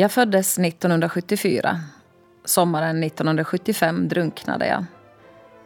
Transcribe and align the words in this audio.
Jag 0.00 0.12
föddes 0.12 0.58
1974. 0.58 1.80
Sommaren 2.44 3.02
1975 3.04 4.08
drunknade 4.08 4.66
jag. 4.66 4.84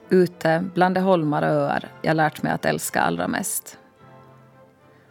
Ute 0.08 0.64
bland 0.74 0.94
de 0.94 1.00
holmar 1.00 1.42
och 1.42 1.48
öar 1.48 1.88
jag 2.02 2.16
lärt 2.16 2.42
mig 2.42 2.52
att 2.52 2.64
älska 2.64 3.00
allra 3.00 3.28
mest. 3.28 3.78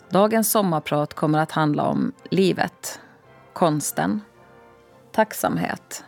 Dagens 0.10 0.52
sommarprat 0.52 1.14
kommer 1.14 1.40
att 1.40 1.52
handla 1.52 1.84
om 1.84 2.14
livet, 2.32 3.00
konsten, 3.54 4.22
tacksamhet, 5.12 6.04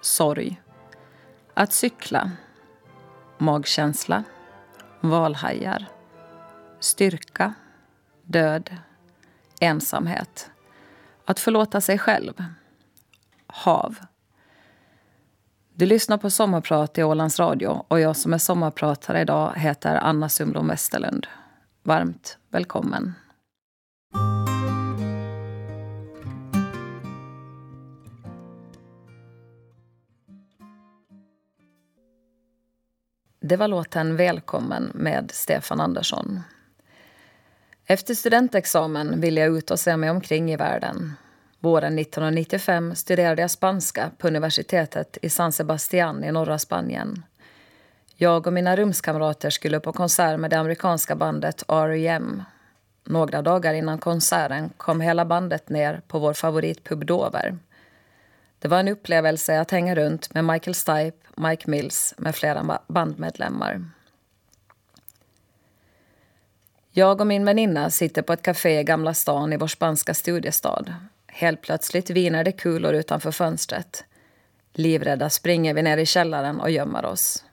sorg, 0.00 0.62
att 1.54 1.72
cykla, 1.72 2.30
magkänsla, 3.38 4.24
valhajar, 5.00 5.86
styrka, 6.80 7.54
död, 8.22 8.76
ensamhet, 9.60 10.50
att 11.28 11.40
förlåta 11.40 11.80
sig 11.80 11.98
själv, 11.98 12.44
hav. 13.46 13.96
Du 15.74 15.86
lyssnar 15.86 16.18
på 16.18 16.30
Sommarprat 16.30 16.98
i 16.98 17.02
Ålands 17.02 17.38
Radio 17.38 17.84
och 17.88 18.00
jag 18.00 18.16
som 18.16 18.34
är 18.34 18.38
sommarpratare 18.38 19.20
idag 19.20 19.52
heter 19.56 19.96
Anna 19.96 20.28
Sundblom 20.28 20.68
Westerlund. 20.68 21.26
Varmt 21.82 22.38
välkommen. 22.50 23.14
Det 33.40 33.56
var 33.56 33.68
låten 33.68 34.16
Välkommen 34.16 34.90
med 34.94 35.30
Stefan 35.34 35.80
Andersson. 35.80 36.40
Efter 37.90 38.14
studentexamen 38.14 39.20
ville 39.20 39.40
jag 39.40 39.56
ut 39.56 39.70
och 39.70 39.80
se 39.80 39.96
mig 39.96 40.10
omkring 40.10 40.52
i 40.52 40.56
världen. 40.56 41.12
Våren 41.58 41.98
1995 41.98 42.94
studerade 42.94 43.42
jag 43.42 43.50
spanska 43.50 44.10
på 44.18 44.28
universitetet 44.28 45.18
i 45.22 45.30
San 45.30 45.52
Sebastián 45.52 46.24
i 46.24 46.32
norra 46.32 46.58
Spanien. 46.58 47.22
Jag 48.16 48.46
och 48.46 48.52
mina 48.52 48.76
rumskamrater 48.76 49.50
skulle 49.50 49.80
på 49.80 49.92
konsert 49.92 50.40
med 50.40 50.50
det 50.50 50.58
amerikanska 50.58 51.16
bandet 51.16 51.64
R.E.M. 51.68 52.42
Några 53.04 53.42
dagar 53.42 53.74
innan 53.74 53.98
konserten 53.98 54.70
kom 54.76 55.00
hela 55.00 55.24
bandet 55.24 55.68
ner 55.68 56.00
på 56.08 56.18
vår 56.18 56.32
favoritpub 56.32 57.06
Dover. 57.06 57.58
Det 58.58 58.68
var 58.68 58.80
en 58.80 58.88
upplevelse 58.88 59.60
att 59.60 59.70
hänga 59.70 59.94
runt 59.94 60.34
med 60.34 60.44
Michael 60.44 60.74
Stipe, 60.74 61.18
Mike 61.36 61.70
Mills 61.70 62.14
med 62.18 62.34
flera 62.34 62.78
bandmedlemmar. 62.88 63.84
Jag 66.98 67.20
och 67.20 67.26
min 67.26 67.44
väninna 67.44 67.90
sitter 67.90 68.22
på 68.22 68.32
ett 68.32 68.42
café 68.42 68.80
i 68.80 68.84
Gamla 68.84 69.14
stan 69.14 69.52
i 69.52 69.56
vår 69.56 69.66
spanska 69.66 70.14
studiestad. 70.14 70.94
Helt 71.26 71.62
plötsligt 71.62 72.10
viner 72.10 72.44
det 72.44 72.52
kulor 72.52 72.94
utanför 72.94 73.30
fönstret. 73.30 74.04
Livrädda 74.72 75.30
springer 75.30 75.74
vi 75.74 75.82
ner 75.82 75.98
i 75.98 76.06
källaren 76.06 76.60
och 76.60 76.70
gömmer 76.70 77.04
oss. 77.04 77.44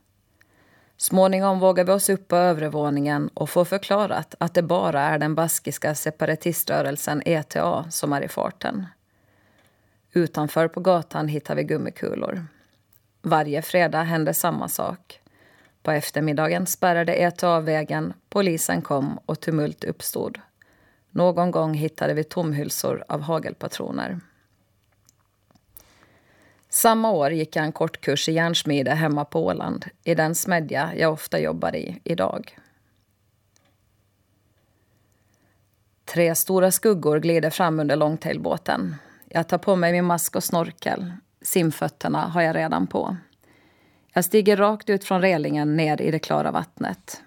Småningom 0.98 1.60
vågar 1.60 1.84
vi 1.84 1.92
oss 1.92 2.10
upp 2.10 2.28
på 2.28 2.36
övervåningen 2.36 3.30
och 3.34 3.50
får 3.50 3.66
förklarat 3.66 4.36
att 4.40 4.54
det 4.54 4.62
bara 4.62 5.02
är 5.02 5.20
den 5.20 5.36
baskiska 5.36 5.96
separatiströrelsen 5.96 7.22
ETA 7.26 7.86
som 7.90 8.14
är 8.14 8.22
i 8.22 8.28
farten. 8.28 8.86
Utanför 10.14 10.68
på 10.68 10.80
gatan 10.80 11.28
hittar 11.28 11.56
vi 11.56 11.64
gummikulor. 11.64 12.46
Varje 13.22 13.62
fredag 13.62 14.04
händer 14.04 14.34
samma 14.34 14.68
sak. 14.68 15.22
På 15.86 15.92
eftermiddagen 15.92 16.68
spärrade 16.68 17.16
ETA 17.16 17.60
vägen, 17.60 18.14
polisen 18.30 18.82
kom 18.82 19.20
och 19.26 19.40
tumult 19.40 19.84
uppstod. 19.84 20.40
Någon 21.10 21.52
gång 21.52 21.74
hittade 21.74 22.14
vi 22.14 22.24
tomhylsor 22.24 23.04
av 23.08 23.22
hagelpatroner. 23.22 24.20
Samma 26.70 27.12
år 27.12 27.32
gick 27.32 27.56
jag 27.56 27.66
en 27.66 27.72
kortkurs 27.72 28.30
i 28.30 28.32
järnsmide 28.32 28.92
hemma 28.92 29.26
på 29.26 29.46
Åland 29.46 29.86
i 30.04 30.16
den 30.16 30.36
smedja 30.36 30.92
jag 30.96 31.14
ofta 31.14 31.40
jobbar 31.40 31.76
i 31.76 32.02
idag. 32.04 32.58
Tre 36.06 36.36
stora 36.36 36.72
skuggor 36.72 37.20
glider 37.20 37.50
fram 37.50 37.80
under 37.80 37.96
långtailbåten. 37.96 38.96
Jag 39.30 39.48
tar 39.48 39.58
på 39.58 39.76
mig 39.76 39.92
min 39.92 40.06
mask 40.06 40.36
och 40.36 40.44
snorkel. 40.44 41.14
Simfötterna 41.42 42.22
har 42.22 42.42
jag 42.42 42.56
redan 42.56 42.88
på. 42.88 43.18
Jag 44.18 44.26
stiger 44.26 44.58
rakt 44.58 44.90
ut 44.90 45.04
från 45.04 45.22
relingen 45.22 45.76
ner 45.76 46.02
i 46.02 46.12
det 46.12 46.20
klara 46.20 46.52
vattnet. 46.52 47.22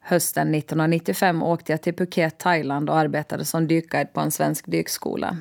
Hösten 0.00 0.54
1995 0.54 1.42
åkte 1.42 1.72
jag 1.72 1.82
till 1.82 1.94
Phuket, 1.94 2.38
Thailand 2.38 2.90
och 2.90 2.98
arbetade 2.98 3.44
som 3.44 3.66
dykguide 3.66 4.12
på 4.12 4.20
en 4.20 4.30
svensk 4.30 4.66
dykskola. 4.66 5.36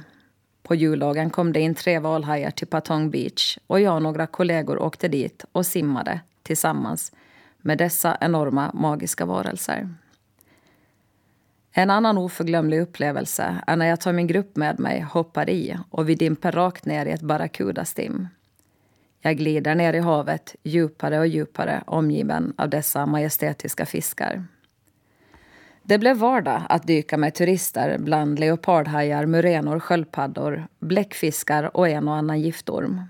På 0.64 0.76
juldagen 0.76 1.30
kom 1.30 1.54
det 1.54 1.60
in 1.60 1.76
tre 1.76 2.00
valhajar 2.00 2.52
till 2.52 2.68
Patong 2.68 3.10
Beach 3.10 3.58
och 3.68 3.80
jag 3.80 3.96
och 3.96 4.02
några 4.02 4.28
kollegor 4.28 4.82
åkte 4.82 5.08
dit 5.08 5.46
och 5.52 5.66
simmade 5.66 6.20
tillsammans 6.44 7.12
med 7.58 7.78
dessa 7.78 8.18
enorma 8.22 8.72
magiska 8.74 9.26
varelser. 9.26 9.90
En 11.72 11.90
annan 11.90 12.18
oförglömlig 12.18 12.82
upplevelse 12.82 13.56
är 13.68 13.76
när 13.76 13.86
jag 13.86 14.02
tar 14.02 14.14
min 14.14 14.28
grupp 14.28 14.56
med 14.56 14.80
mig, 14.80 15.02
hoppar 15.02 15.50
i 15.50 15.78
och 15.90 16.10
vi 16.10 16.16
dimper 16.16 16.52
rakt 16.52 16.86
ner 16.86 17.06
i 17.06 17.12
ett 17.12 17.22
barracuda-stim. 17.22 18.28
Jag 19.26 19.38
glider 19.38 19.76
ner 19.76 19.94
i 19.94 20.00
havet 20.00 20.56
djupare 20.64 21.20
och 21.20 21.28
djupare 21.28 21.84
omgiven 21.88 22.54
av 22.58 22.70
dessa 22.70 23.06
majestätiska 23.06 23.86
fiskar. 23.86 24.46
Det 25.84 25.98
blev 25.98 26.18
vardag 26.18 26.62
att 26.70 26.88
dyka 26.88 27.18
med 27.18 27.34
turister 27.34 27.98
bland 27.98 28.40
leopardhajar, 28.40 29.26
murenor, 29.26 29.80
sköldpaddor, 29.80 30.68
bläckfiskar 30.80 31.78
och 31.78 31.90
en 31.90 32.08
och 32.08 32.16
annan 32.16 32.42
giftorm. 32.42 33.02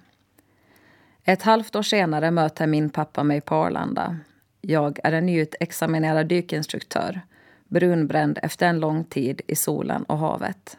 Ett 1.23 1.41
halvt 1.41 1.75
år 1.75 1.81
senare 1.81 2.31
möter 2.31 2.67
min 2.67 2.89
pappa 2.89 3.23
mig 3.23 3.41
på 3.41 3.55
Arlanda. 3.55 4.17
Jag 4.61 4.99
är 5.03 5.11
en 5.11 5.25
nyutexaminerad 5.25 6.27
dykinstruktör 6.27 7.21
brunbränd 7.67 8.39
efter 8.41 8.67
en 8.67 8.79
lång 8.79 9.03
tid 9.03 9.41
i 9.47 9.55
solen 9.55 10.03
och 10.03 10.17
havet. 10.17 10.77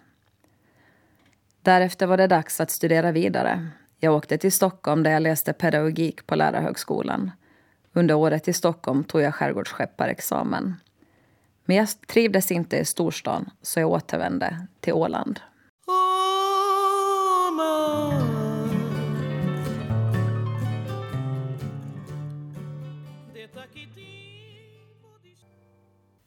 Därefter 1.62 2.06
var 2.06 2.16
det 2.16 2.26
dags 2.26 2.60
att 2.60 2.70
studera 2.70 3.12
vidare. 3.12 3.70
Jag 4.00 4.14
åkte 4.14 4.38
till 4.38 4.52
Stockholm 4.52 5.02
där 5.02 5.10
jag 5.10 5.22
läste 5.22 5.52
pedagogik 5.52 6.26
på 6.26 6.34
Lärarhögskolan. 6.34 7.30
Under 7.92 8.14
året 8.14 8.48
i 8.48 8.52
Stockholm 8.52 9.04
tog 9.04 9.20
jag 9.20 9.34
skärgårdsskepparexamen. 9.34 10.74
Men 11.64 11.76
jag 11.76 11.88
trivdes 12.06 12.50
inte 12.50 12.76
i 12.76 12.84
storstan 12.84 13.50
så 13.62 13.80
jag 13.80 13.90
återvände 13.90 14.66
till 14.80 14.92
Åland. 14.92 15.40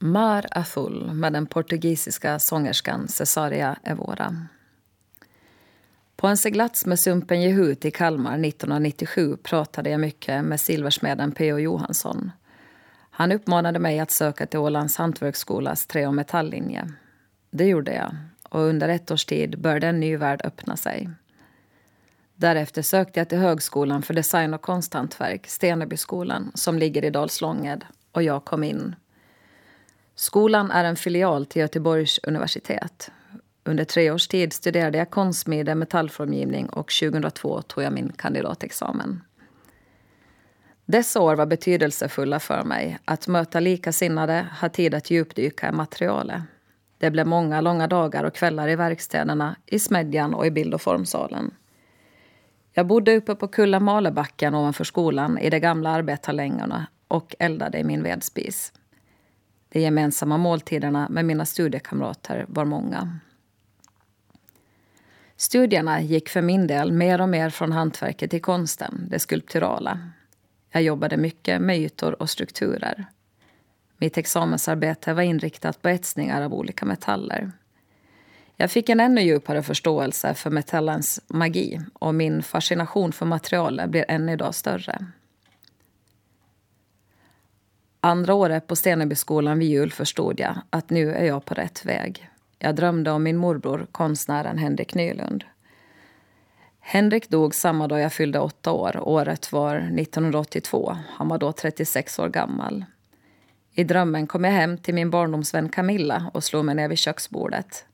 Mar 0.01 0.45
Azul 0.51 1.13
med 1.13 1.33
den 1.33 1.45
portugisiska 1.45 2.39
sångerskan 2.39 3.07
Cesaria 3.07 3.77
Evora. 3.83 4.47
På 6.19 6.27
en 6.27 6.37
seglats 6.37 6.85
med 6.85 6.99
Sumpen 6.99 7.41
Jehut 7.41 7.85
i 7.85 7.91
Kalmar 7.91 8.45
1997 8.45 9.37
pratade 9.37 9.89
jag 9.89 9.99
mycket 9.99 10.45
med 10.45 10.59
silversmeden 10.59 11.31
P.O. 11.31 11.59
Johansson. 11.59 12.31
Han 13.09 13.31
uppmanade 13.31 13.79
mig 13.79 13.99
att 13.99 14.11
söka 14.11 14.45
till 14.45 14.59
Ålands 14.59 14.97
hantverksskolas 14.97 15.87
trä 15.87 16.07
och 16.07 16.13
metalllinje. 16.13 16.91
Det 17.51 17.65
gjorde 17.65 17.93
jag 17.93 18.15
och 18.43 18.61
under 18.61 18.89
ett 18.89 19.11
års 19.11 19.25
tid 19.25 19.59
började 19.59 19.87
en 19.87 19.99
ny 19.99 20.17
värld 20.17 20.41
öppna 20.43 20.77
sig. 20.77 21.09
Därefter 22.35 22.81
sökte 22.81 23.19
jag 23.19 23.29
till 23.29 23.37
Högskolan 23.37 24.01
för 24.01 24.13
design 24.13 24.53
och 24.53 24.61
konsthantverk, 24.61 25.47
Stenebyskolan, 25.47 26.51
som 26.55 26.79
ligger 26.79 27.05
i 27.05 27.09
Dalslånged 27.09 27.85
och 28.11 28.23
jag 28.23 28.45
kom 28.45 28.63
in. 28.63 28.95
Skolan 30.15 30.71
är 30.71 30.83
en 30.83 30.95
filial 30.95 31.45
till 31.45 31.61
Göteborgs 31.61 32.19
universitet. 32.23 33.11
Under 33.69 33.85
tre 33.85 34.11
års 34.11 34.27
tid 34.27 34.53
studerade 34.53 34.97
jag 34.97 35.09
konstsmide, 35.09 35.75
metallformgivning 35.75 36.69
och 36.69 36.91
2002 37.01 37.61
tog 37.61 37.83
jag 37.83 37.93
min 37.93 38.11
kandidatexamen. 38.11 39.21
Dessa 40.85 41.21
år 41.21 41.35
var 41.35 41.45
betydelsefulla 41.45 42.39
för 42.39 42.63
mig. 42.63 42.99
Att 43.05 43.27
möta 43.27 43.59
likasinnade, 43.59 44.47
ha 44.61 44.69
tid 44.69 44.95
att 44.95 45.09
djupdyka 45.11 45.69
i 45.69 45.71
materialet. 45.71 46.41
Det 46.97 47.11
blev 47.11 47.27
många 47.27 47.61
långa 47.61 47.87
dagar 47.87 48.23
och 48.23 48.33
kvällar 48.33 48.69
i 48.69 48.75
verkstäderna, 48.75 49.55
i 49.65 49.79
smedjan 49.79 50.33
och 50.33 50.45
i 50.45 50.51
bild 50.51 50.73
och 50.73 50.81
formsalen. 50.81 51.51
Jag 52.73 52.87
bodde 52.87 53.15
uppe 53.15 53.35
på 53.35 53.47
Kulla 53.47 53.79
Malebacken 53.79 54.55
ovanför 54.55 54.83
skolan 54.83 55.37
i 55.37 55.49
de 55.49 55.59
gamla 55.59 55.89
arbetarlängorna 55.89 56.87
och 57.07 57.35
eldade 57.39 57.77
i 57.77 57.83
min 57.83 58.03
vedspis. 58.03 58.73
De 59.69 59.79
gemensamma 59.79 60.37
måltiderna 60.37 61.07
med 61.09 61.25
mina 61.25 61.45
studiekamrater 61.45 62.45
var 62.47 62.65
många. 62.65 63.19
Studierna 65.41 66.01
gick 66.01 66.29
för 66.29 66.41
min 66.41 66.67
del 66.67 66.91
mer 66.91 67.21
och 67.21 67.29
mer 67.29 67.49
från 67.49 67.71
hantverket 67.71 68.31
till 68.31 68.41
konsten, 68.41 69.07
det 69.09 69.19
skulpturala. 69.19 69.99
Jag 70.71 70.83
jobbade 70.83 71.17
mycket 71.17 71.61
med 71.61 71.79
ytor 71.79 72.21
och 72.21 72.29
strukturer. 72.29 73.05
Mitt 73.97 74.17
examensarbete 74.17 75.13
var 75.13 75.21
inriktat 75.21 75.81
på 75.81 75.89
etsningar 75.89 76.41
av 76.41 76.53
olika 76.53 76.85
metaller. 76.85 77.51
Jag 78.55 78.71
fick 78.71 78.89
en 78.89 78.99
ännu 78.99 79.21
djupare 79.21 79.63
förståelse 79.63 80.33
för 80.33 80.49
metallens 80.49 81.21
magi 81.27 81.81
och 81.93 82.15
min 82.15 82.43
fascination 82.43 83.11
för 83.11 83.25
materialet 83.25 83.89
blir 83.89 84.05
än 84.07 84.29
idag 84.29 84.55
större. 84.55 85.05
Andra 88.01 88.33
året 88.33 88.67
på 88.67 88.75
Stenebyskolan 88.75 89.59
vid 89.59 89.69
jul 89.69 89.91
förstod 89.91 90.39
jag 90.39 90.61
att 90.69 90.89
nu 90.89 91.13
är 91.13 91.25
jag 91.25 91.45
på 91.45 91.53
rätt 91.53 91.85
väg. 91.85 92.29
Jag 92.59 92.75
drömde 92.75 93.11
om 93.11 93.23
min 93.23 93.37
morbror, 93.37 93.87
konstnären 93.91 94.57
Henrik 94.57 94.95
Nylund. 94.95 95.43
Henrik 96.79 97.29
dog 97.29 97.55
samma 97.55 97.87
dag 97.87 97.99
jag 97.99 98.13
fyllde 98.13 98.39
åtta 98.39 98.71
år. 98.71 98.99
Året 98.99 99.51
var 99.51 99.75
1982. 99.75 100.97
Han 101.09 101.27
var 101.27 101.37
då 101.37 101.51
36 101.51 102.19
år 102.19 102.29
gammal. 102.29 102.85
I 103.73 103.83
drömmen 103.83 104.27
kom 104.27 104.43
jag 104.43 104.51
hem 104.51 104.77
till 104.77 104.93
min 104.93 105.09
barndomsvän 105.09 105.69
Camilla 105.69 106.31
och 106.33 106.43
slog 106.43 106.65
mig 106.65 106.75
ner 106.75 106.87
vid 106.87 106.97
köksbordet. 106.97 107.85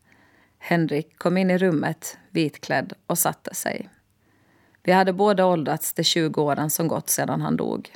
Henrik 0.60 1.18
kom 1.18 1.38
in 1.38 1.52
i 1.52 1.58
rummet, 1.58 2.18
vitklädd, 2.30 2.94
och 3.08 3.18
satte 3.18 3.56
sig. 3.56 3.90
Vi 4.84 4.92
hade 4.92 5.14
båda 5.14 5.46
åldrats 5.46 5.94
de 5.94 6.04
20 6.04 6.42
åren 6.42 6.70
som 6.70 6.88
gått 6.88 7.10
sedan 7.10 7.42
han 7.42 7.58
dog. 7.58 7.96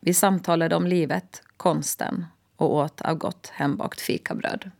Vi 0.00 0.14
samtalade 0.14 0.76
om 0.76 0.86
livet, 0.86 1.42
konsten 1.56 2.26
och 2.56 2.74
åt 2.74 3.00
av 3.00 3.14
gott 3.14 3.50
hembakt 3.54 4.00
fikabröd. 4.00 4.70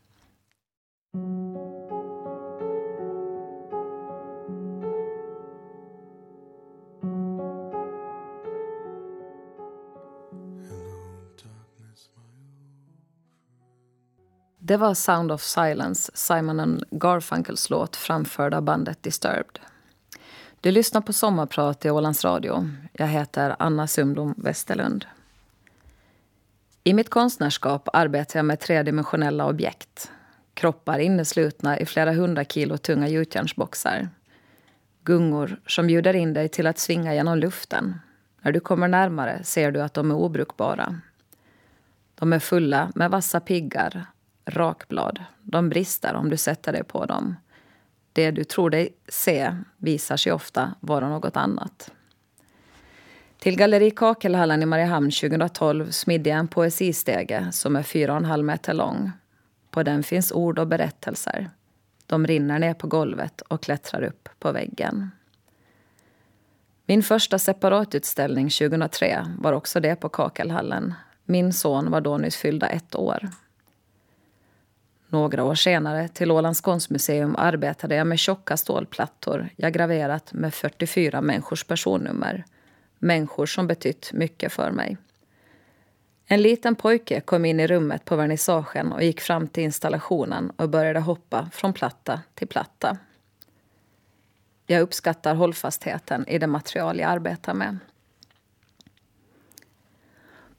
Det 1.14 1.20
var 14.76 14.94
Sound 14.94 15.32
of 15.32 15.42
Silence, 15.42 16.12
Simon 16.14 16.84
Garfunkels 16.90 17.70
låt 17.70 17.96
framförd 17.96 18.54
av 18.54 18.62
bandet 18.62 19.02
Disturbed. 19.02 19.58
Du 20.60 20.70
lyssnar 20.70 21.00
på 21.00 21.12
Sommarprat 21.12 21.84
i 21.84 21.90
Ålands 21.90 22.24
Radio. 22.24 22.68
Jag 22.92 23.06
heter 23.06 23.56
Anna 23.58 23.86
Sundblom 23.86 24.34
Westerlund. 24.36 25.06
I 26.84 26.94
mitt 26.94 27.10
konstnärskap 27.10 27.88
arbetar 27.92 28.38
jag 28.38 28.46
med 28.46 28.60
tredimensionella 28.60 29.46
objekt. 29.46 30.10
Kroppar 30.54 30.98
inneslutna 30.98 31.78
i 31.78 31.86
flera 31.86 32.12
hundra 32.12 32.44
kilo 32.44 32.76
tunga 32.76 33.08
gjutjärnsboxar. 33.08 34.08
Gungor 35.02 35.60
som 35.66 35.86
bjuder 35.86 36.16
in 36.16 36.32
dig 36.32 36.48
till 36.48 36.66
att 36.66 36.78
svinga 36.78 37.14
genom 37.14 37.38
luften. 37.38 37.94
När 38.42 38.52
du 38.52 38.60
kommer 38.60 38.88
närmare 38.88 39.44
ser 39.44 39.72
du 39.72 39.82
att 39.82 39.94
de 39.94 40.10
är 40.10 40.14
obrukbara. 40.14 41.00
De 42.14 42.32
är 42.32 42.38
fulla 42.38 42.92
med 42.94 43.10
vassa 43.10 43.40
piggar, 43.40 44.06
rakblad. 44.46 45.24
De 45.42 45.68
brister 45.68 46.14
om 46.14 46.30
du 46.30 46.36
sätter 46.36 46.72
dig 46.72 46.84
på 46.84 47.06
dem. 47.06 47.36
Det 48.12 48.30
du 48.30 48.44
tror 48.44 48.70
dig 48.70 48.88
se 49.08 49.56
visar 49.76 50.16
sig 50.16 50.32
ofta 50.32 50.74
vara 50.80 51.08
något 51.08 51.36
annat. 51.36 51.90
Till 53.38 53.56
Galleri 53.56 53.90
Kakelhallen 53.90 54.62
i 54.62 54.66
Mariehamn 54.66 55.10
2012 55.10 55.90
smidde 55.90 56.30
jag 56.30 56.38
en 56.38 56.48
poesistege 56.48 57.48
som 57.52 57.76
är 57.76 57.82
4,5 57.82 58.42
meter 58.42 58.74
lång. 58.74 59.12
På 59.74 59.82
den 59.82 60.02
finns 60.02 60.32
ord 60.32 60.58
och 60.58 60.66
berättelser. 60.66 61.50
De 62.06 62.26
rinner 62.26 62.58
ner 62.58 62.74
på 62.74 62.86
golvet 62.86 63.40
och 63.40 63.62
klättrar 63.62 64.02
upp 64.02 64.28
på 64.38 64.52
väggen. 64.52 65.10
Min 66.86 67.02
första 67.02 67.38
separatutställning 67.38 68.50
2003 68.50 69.26
var 69.38 69.52
också 69.52 69.80
det 69.80 69.96
på 69.96 70.08
Kakelhallen. 70.08 70.94
Min 71.24 71.52
son 71.52 71.90
var 71.90 72.00
då 72.00 72.18
nyss 72.18 72.36
fyllda 72.36 72.68
ett 72.68 72.94
år. 72.94 73.28
Några 75.08 75.44
år 75.44 75.54
senare, 75.54 76.08
till 76.08 76.30
Ålands 76.30 76.60
konstmuseum, 76.60 77.36
arbetade 77.38 77.94
jag 77.94 78.06
med 78.06 78.18
tjocka 78.18 78.56
stålplattor 78.56 79.48
jag 79.56 79.72
graverat 79.72 80.32
med 80.32 80.54
44 80.54 81.20
människors 81.20 81.64
personnummer. 81.64 82.44
Människor 82.98 83.46
som 83.46 83.66
betytt 83.66 84.12
mycket 84.12 84.52
för 84.52 84.70
mig. 84.70 84.96
En 86.26 86.42
liten 86.42 86.74
pojke 86.74 87.20
kom 87.20 87.44
in 87.44 87.60
i 87.60 87.66
rummet 87.66 88.04
på 88.04 88.16
vernissagen 88.16 88.92
och 88.92 89.02
gick 89.02 89.20
fram 89.20 89.48
till 89.48 89.62
installationen 89.62 90.50
och 90.50 90.68
började 90.68 91.00
hoppa 91.00 91.50
från 91.52 91.72
platta 91.72 92.20
till 92.34 92.48
platta. 92.48 92.98
Jag 94.66 94.80
uppskattar 94.80 95.34
hållfastheten 95.34 96.28
i 96.28 96.38
det 96.38 96.46
material 96.46 96.98
jag 96.98 97.10
arbetar 97.10 97.54
med. 97.54 97.78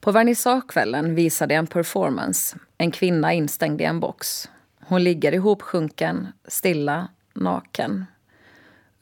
På 0.00 0.12
vernissagekvällen 0.12 1.14
visade 1.14 1.54
jag 1.54 1.58
en 1.58 1.66
performance. 1.66 2.58
En 2.78 2.90
kvinna 2.90 3.32
instängd 3.32 3.80
i 3.80 3.84
en 3.84 4.00
box. 4.00 4.50
Hon 4.80 5.04
ligger 5.04 5.32
ihopsjunken, 5.32 6.28
stilla, 6.48 7.08
naken. 7.34 8.04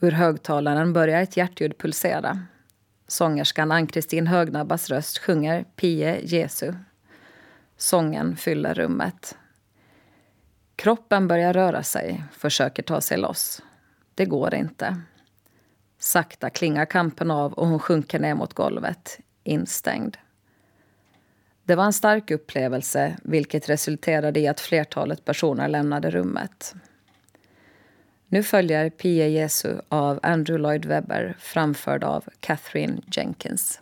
Ur 0.00 0.10
högtalaren 0.10 0.92
börjar 0.92 1.22
ett 1.22 1.36
hjärtljud 1.36 1.78
pulsera. 1.78 2.46
Sångerskan 3.14 3.72
Ann-Kristin 3.72 4.26
Högnabbas 4.26 4.90
röst 4.90 5.18
sjunger 5.18 5.64
Pie 5.76 6.20
Jesu. 6.22 6.72
Sången 7.76 8.36
fyller 8.36 8.74
rummet. 8.74 9.36
Kroppen 10.76 11.28
börjar 11.28 11.52
röra 11.52 11.82
sig, 11.82 12.24
försöker 12.32 12.82
ta 12.82 13.00
sig 13.00 13.18
loss. 13.18 13.62
Det 14.14 14.24
går 14.24 14.54
inte. 14.54 15.00
Sakta 15.98 16.50
klingar 16.50 16.84
kampen 16.84 17.30
av 17.30 17.52
och 17.52 17.66
hon 17.66 17.78
sjunker 17.78 18.18
ner 18.18 18.34
mot 18.34 18.54
golvet, 18.54 19.18
instängd. 19.44 20.16
Det 21.64 21.74
var 21.74 21.84
en 21.84 21.92
stark 21.92 22.30
upplevelse 22.30 23.16
vilket 23.22 23.68
resulterade 23.68 24.40
i 24.40 24.48
att 24.48 24.60
flertalet 24.60 25.24
personer 25.24 25.68
lämnade 25.68 26.10
rummet. 26.10 26.74
Nu 28.34 28.42
följer 28.42 28.90
Pia 28.90 29.28
Jesu 29.28 29.74
av 29.88 30.20
Andrew 30.22 30.62
Lloyd 30.62 30.86
Webber 30.86 31.36
framförd 31.38 32.04
av 32.04 32.24
Catherine 32.40 33.02
Jenkins. 33.06 33.80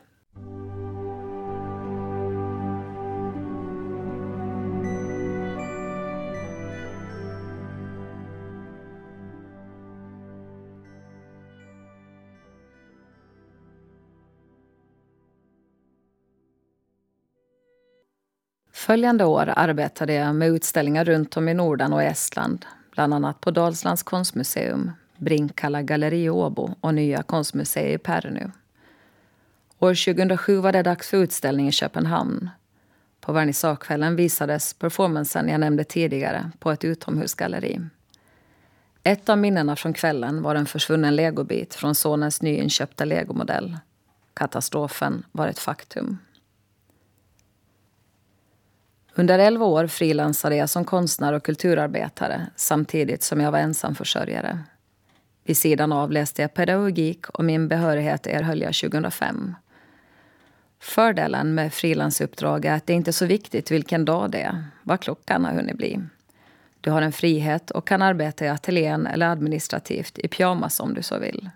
Följande 18.73 19.25
år 19.25 19.53
arbetade 19.57 20.13
jag 20.13 20.35
med 20.35 20.49
utställningar 20.49 21.05
runt 21.05 21.37
om 21.37 21.49
i 21.49 21.55
Norden 21.55 21.93
och 21.93 22.03
Estland. 22.03 22.67
Bland 22.93 23.15
annat 23.15 23.41
på 23.41 23.51
Dalslands 23.51 24.03
konstmuseum, 24.03 24.91
Brinkalla 25.17 25.83
galleri 25.83 26.25
i 26.25 26.31
Åbo 26.31 26.75
och 26.81 26.95
Nya 26.95 27.23
konstmuseet 27.23 28.01
i 28.01 28.03
Pärnu. 28.03 28.51
År 29.79 30.15
2007 30.15 30.57
var 30.57 30.73
det 30.73 30.83
dags 30.83 31.09
för 31.09 31.17
utställning 31.17 31.69
i 31.69 31.73
Köpenhamn. 31.73 32.51
På 33.21 33.33
vernissagekvällen 33.33 34.17
visades 34.17 34.75
performancen 34.75 35.49
jag 35.49 35.61
nämnde 35.61 35.85
tidigare 35.85 36.51
på 36.59 36.71
ett 36.71 36.85
utomhusgalleri. 36.85 37.81
Ett 39.03 39.29
av 39.29 39.39
minnena 39.39 39.77
från 39.77 39.93
kvällen 39.93 40.43
var 40.43 40.55
en 40.55 40.67
försvunnen 40.67 41.17
legobit 41.17 41.75
från 41.75 41.95
sonens 41.95 42.43
nyinköpta 42.43 43.05
legomodell. 43.05 43.79
Katastrofen 44.35 45.23
var 45.33 45.49
ett 45.49 45.59
faktum. 45.59 46.19
Under 49.15 49.39
elva 49.39 49.65
år 49.65 49.87
frilansade 49.87 50.57
jag 50.57 50.71
som 50.71 50.85
konstnär 50.85 51.33
och 51.33 51.45
kulturarbetare 51.45 52.47
samtidigt 52.57 53.23
som 53.23 53.41
jag 53.41 53.53
var 53.53 53.59
ensamförsörjare. 53.59 54.59
Vid 55.45 55.57
sidan 55.57 55.93
av 55.93 56.13
läste 56.13 56.43
jag 56.43 56.55
pedagogik 56.55 57.29
och 57.29 57.45
min 57.45 57.69
behörighet 57.69 58.27
erhöll 58.27 58.61
jag 58.61 58.75
2005. 58.75 59.55
Fördelen 60.81 61.55
med 61.55 61.75
frilansuppdrag 61.75 62.65
är 62.65 62.73
att 62.73 62.87
det 62.87 62.93
inte 62.93 63.11
är 63.11 63.13
så 63.13 63.27
viktigt 63.27 63.71
vilken 63.71 64.05
dag 64.05 64.31
det 64.31 64.41
är, 64.41 64.65
vad 64.83 65.01
klockan 65.01 65.45
har 65.45 65.53
hunnit 65.53 65.77
bli. 65.77 66.01
Du 66.81 66.91
har 66.91 67.03
en 67.03 67.13
frihet 67.13 67.71
och 67.71 67.87
kan 67.87 68.03
arbeta 68.03 68.45
i 68.45 68.49
ateljén 68.49 69.07
eller 69.07 69.27
administrativt 69.27 70.19
i 70.19 70.29
pyjamas 70.29 70.81
om 70.81 70.95
du 70.95 71.03
så 71.03 71.19
vill. 71.19 71.51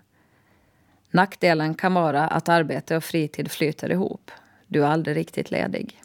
Nackdelen 1.11 1.73
kan 1.73 1.93
vara 1.93 2.27
att 2.27 2.49
arbete 2.49 2.97
och 2.97 3.03
fritid 3.03 3.51
flyter 3.51 3.91
ihop. 3.91 4.31
Du 4.67 4.83
är 4.83 4.87
aldrig 4.87 5.17
riktigt 5.17 5.51
ledig. 5.51 6.01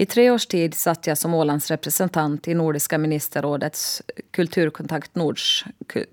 I 0.00 0.06
tre 0.06 0.30
års 0.30 0.46
tid 0.46 0.74
satt 0.74 1.06
jag 1.06 1.18
som 1.18 1.34
Ålands 1.34 1.70
representant 1.70 2.48
i 2.48 2.54
Nordiska 2.54 2.98
ministerrådets 2.98 4.02
Kulturkontakt 4.30 5.14
Nords 5.14 5.64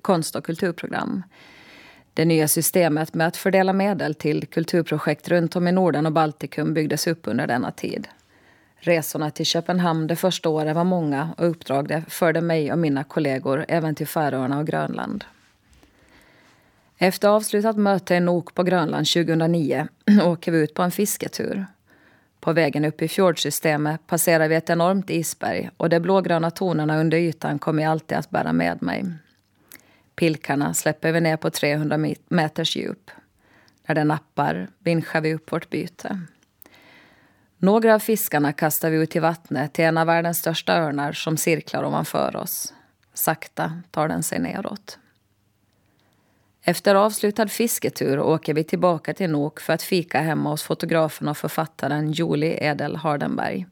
konst 0.02 0.36
och 0.36 0.46
kulturprogram. 0.46 1.24
Det 2.14 2.26
nya 2.26 2.48
systemet 2.48 3.14
med 3.14 3.28
att 3.28 3.38
fördela 3.38 3.74
medel 3.74 4.16
till 4.16 4.48
kulturprojekt 4.48 5.28
runt 5.28 5.56
om 5.56 5.68
i 5.68 5.72
Norden 5.72 6.06
och 6.06 6.12
Baltikum 6.12 6.74
byggdes 6.74 7.08
upp 7.08 7.28
under 7.28 7.48
denna 7.48 7.72
tid. 7.72 8.08
Resorna 8.76 9.32
till 9.32 9.46
Köpenhamn 9.46 10.08
det 10.08 10.16
första 10.16 10.50
året 10.50 10.76
var 10.76 10.84
många 10.84 11.30
och 11.38 11.50
uppdrag 11.50 12.04
förde 12.08 12.42
mig 12.42 12.72
och 12.72 12.80
mina 12.80 13.04
kollegor 13.04 13.66
även 13.68 13.96
till 13.96 14.08
Färöarna 14.08 14.60
och 14.60 14.68
Grönland. 14.68 15.26
Efter 16.98 17.28
avslutat 17.28 17.78
möte 17.78 18.16
i 18.16 18.20
Nok 18.20 18.54
på 18.54 18.64
Grönland 18.64 19.08
2009 19.08 19.88
åker 20.24 20.52
vi 20.52 20.58
ut 20.58 20.74
på 20.74 20.82
en 20.82 20.92
fisketur. 20.92 21.66
På 22.40 22.54
vägen 22.54 22.86
upp 22.86 23.02
i 23.02 23.08
fjordsystemet 23.08 24.08
passerar 24.08 24.48
vi 24.48 24.56
ett 24.56 24.70
enormt 24.70 25.10
isberg 25.10 25.70
och 25.78 25.90
de 25.90 26.00
blågröna 26.00 26.52
tonerna 26.52 27.00
under 27.00 27.18
ytan 27.18 27.60
kommer 27.60 27.84
jag 27.84 27.92
alltid 27.92 28.18
att 28.18 28.30
bära 28.30 28.54
med 28.54 28.82
mig. 28.82 29.06
Pilkarna 30.16 30.74
släpper 30.74 31.12
vi 31.12 31.22
ner 31.22 31.38
på 31.38 31.50
300 31.50 31.98
meters 32.28 32.76
djup. 32.76 33.12
När 33.88 33.96
det 33.96 34.04
nappar 34.04 34.68
vinschar 34.80 35.22
vi 35.22 35.34
upp 35.34 35.52
vårt 35.52 35.70
byte. 35.70 36.22
Några 37.58 37.96
av 37.96 38.00
fiskarna 38.00 38.54
kastar 38.54 38.90
vi 38.90 38.98
ut 38.98 39.16
i 39.16 39.20
vattnet 39.20 39.74
till 39.74 39.86
en 39.86 39.98
av 39.98 40.08
världens 40.08 40.38
största 40.38 40.74
örnar 40.74 41.12
som 41.12 41.38
cirklar 41.38 41.86
ovanför 41.86 42.36
oss. 42.36 42.74
Sakta 43.14 43.82
tar 43.92 44.08
den 44.08 44.24
sig 44.24 44.40
neråt. 44.40 45.00
Efter 46.70 46.96
avslutad 46.96 47.48
fisketur 47.48 48.20
åker 48.20 48.54
vi 48.54 48.64
tillbaka 48.64 49.14
till 49.14 49.30
Nok 49.30 49.60
för 49.60 49.74
att 49.74 49.82
fika 49.82 50.22
hemma 50.22 50.50
hos 50.50 50.64
fotografen 50.64 51.28
och 51.28 51.38
författaren 51.38 52.12
Julie 52.12 52.58
Edel 52.62 52.96
Hardenberg. 52.96 53.66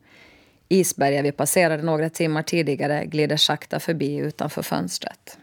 Isberget 0.70 1.26
vi 1.26 1.32
passerade 1.32 1.84
några 1.84 2.10
timmar 2.10 2.42
tidigare 2.42 3.06
glider 3.06 3.38
sakta 3.38 3.80
förbi 3.80 4.16
utanför 4.18 4.62
fönstret. 4.62 5.38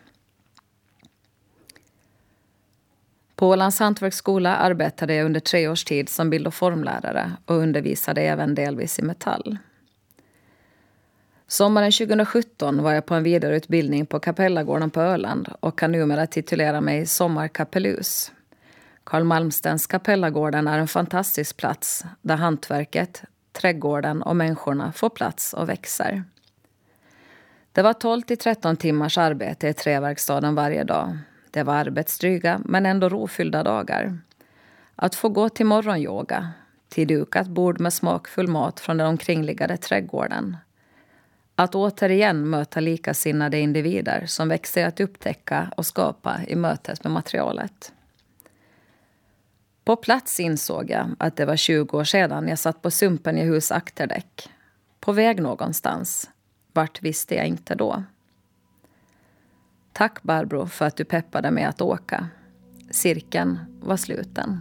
På 3.35 3.49
Ålands 3.49 3.79
hantverksskola 3.79 4.57
arbetade 4.57 5.15
jag 5.15 5.27
under 5.27 5.41
tre 5.41 5.69
års 5.69 5.85
tid 5.85 6.09
som 6.09 6.31
bild 6.31 6.47
och 6.47 6.55
formlärare 6.55 7.33
och 7.45 7.57
undervisade 7.57 8.23
även 8.23 8.55
delvis 8.55 8.99
i 8.99 9.03
metall. 9.03 9.59
Sommaren 11.53 11.93
2017 11.93 12.83
var 12.83 12.93
jag 12.93 13.07
på 13.07 13.15
en 13.15 13.23
vidareutbildning 13.23 14.07
på 14.07 14.21
Kapellagården 14.21 14.91
på 14.91 15.01
Öland 15.01 15.49
och 15.61 15.79
kan 15.79 15.93
numera 15.93 16.27
titulera 16.27 16.81
mig 16.81 17.07
sommarkapellus. 17.07 18.33
Karl 19.05 19.25
Malmstens 19.25 19.87
Kapellagården 19.87 20.69
är 20.69 20.79
en 20.79 20.89
fantastisk 20.89 21.57
plats 21.57 22.05
där 22.23 22.37
hantverket, 22.37 23.23
trädgården 23.53 24.23
och 24.23 24.37
människorna 24.37 24.93
får 24.93 25.11
plats 25.11 25.53
och 25.53 25.69
växer. 25.69 26.25
Det 27.73 27.83
var 27.83 27.93
12 27.93 28.23
till 28.23 28.39
13 28.39 28.77
timmars 28.77 29.19
arbete 29.19 29.69
i 29.69 29.75
träverkstaden 29.75 30.55
varje 30.55 30.85
dag. 30.85 31.19
Det 31.51 31.63
var 31.63 31.75
arbetsdryga 31.75 32.61
men 32.65 32.87
ändå 32.87 33.09
rofyllda 33.09 33.63
dagar. 33.63 34.19
Att 34.97 35.15
få 35.15 35.29
gå 35.29 35.49
till 35.49 35.67
morgonyoga, 35.67 36.51
till 36.89 37.09
dukat 37.09 37.49
bord 37.49 37.81
med 37.81 37.93
smakfull 37.93 38.49
mat 38.49 38.81
från 38.81 38.97
den 38.97 39.07
omkringliggande 39.07 39.77
trädgården 39.77 40.57
att 41.63 41.75
återigen 41.75 42.51
möta 42.51 42.81
likasinnade 42.81 43.59
individer 43.59 44.27
som 44.27 44.49
växer 44.49 44.87
att 44.87 45.01
upptäcka 45.01 45.73
och 45.77 45.87
skapa 45.87 46.41
i 46.49 46.57
mötet 46.57 47.05
med 47.05 47.13
materialet. 47.13 47.93
På 49.85 49.97
plats 49.97 50.41
insåg 50.41 50.91
jag 50.91 51.11
att 51.19 51.37
det 51.37 51.45
var 51.45 51.57
20 51.57 51.99
år 51.99 52.05
sedan 52.05 52.49
jag 52.49 52.59
satt 52.59 52.83
på 52.83 52.91
sumpen 52.91 53.39
i 53.39 53.45
hus 53.45 53.73
akterdäck. 53.73 54.51
På 55.01 55.13
väg 55.13 55.43
någonstans. 55.43 56.31
Vart 56.73 57.03
visste 57.03 57.35
jag 57.35 57.47
inte 57.47 57.75
då. 57.75 58.05
Tack 59.93 60.23
Barbro 60.23 60.67
för 60.67 60.85
att 60.85 60.97
du 60.97 61.05
peppade 61.05 61.51
mig 61.51 61.65
att 61.65 61.81
åka. 61.81 62.29
Cirkeln 62.91 63.59
var 63.81 63.97
sluten. 63.97 64.59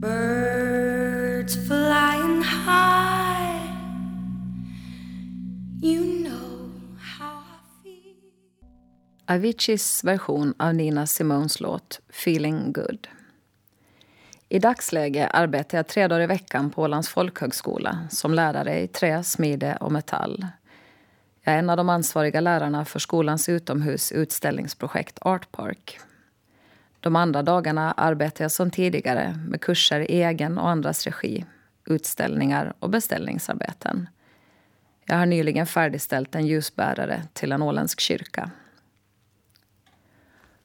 Birds 0.00 1.54
flying 1.54 2.42
high 2.42 3.35
You 5.82 6.04
know 6.04 6.70
how 7.18 7.38
I 7.38 7.82
feel. 7.82 8.16
Aviciis 9.26 10.04
version 10.04 10.54
av 10.58 10.74
Nina 10.74 11.06
Simones 11.06 11.60
låt 11.60 12.00
Feeling 12.08 12.72
good. 12.72 13.08
I 14.48 14.58
dagsläge 14.58 15.26
arbetar 15.26 15.78
jag 15.78 15.86
tre 15.86 16.08
dagar 16.08 16.20
i 16.20 16.26
veckan 16.26 16.70
på 16.70 16.82
Ålands 16.82 17.08
folkhögskola 17.08 18.08
som 18.10 18.34
lärare 18.34 18.80
i 18.80 18.88
trä, 18.88 19.22
smide 19.22 19.76
och 19.80 19.92
metall. 19.92 20.46
Jag 21.42 21.54
är 21.54 21.58
en 21.58 21.70
av 21.70 21.76
de 21.76 21.88
ansvariga 21.88 22.40
lärarna 22.40 22.84
för 22.84 22.98
skolans 22.98 23.48
utomhus 23.48 24.12
utställningsprojekt 24.12 25.18
Art 25.20 25.52
Park. 25.52 25.98
De 27.00 27.16
andra 27.16 27.42
dagarna 27.42 27.92
arbetar 27.92 28.44
jag 28.44 28.52
som 28.52 28.70
tidigare 28.70 29.38
med 29.48 29.60
kurser 29.60 30.00
i 30.00 30.22
egen 30.22 30.58
och 30.58 30.68
andras 30.68 31.04
regi, 31.04 31.44
utställningar 31.86 32.74
och 32.78 32.90
beställningsarbeten. 32.90 34.08
Jag 35.06 35.16
har 35.16 35.26
nyligen 35.26 35.66
färdigställt 35.66 36.34
en 36.34 36.46
ljusbärare 36.46 37.22
till 37.32 37.52
en 37.52 37.62
åländsk 37.62 38.00
kyrka. 38.00 38.50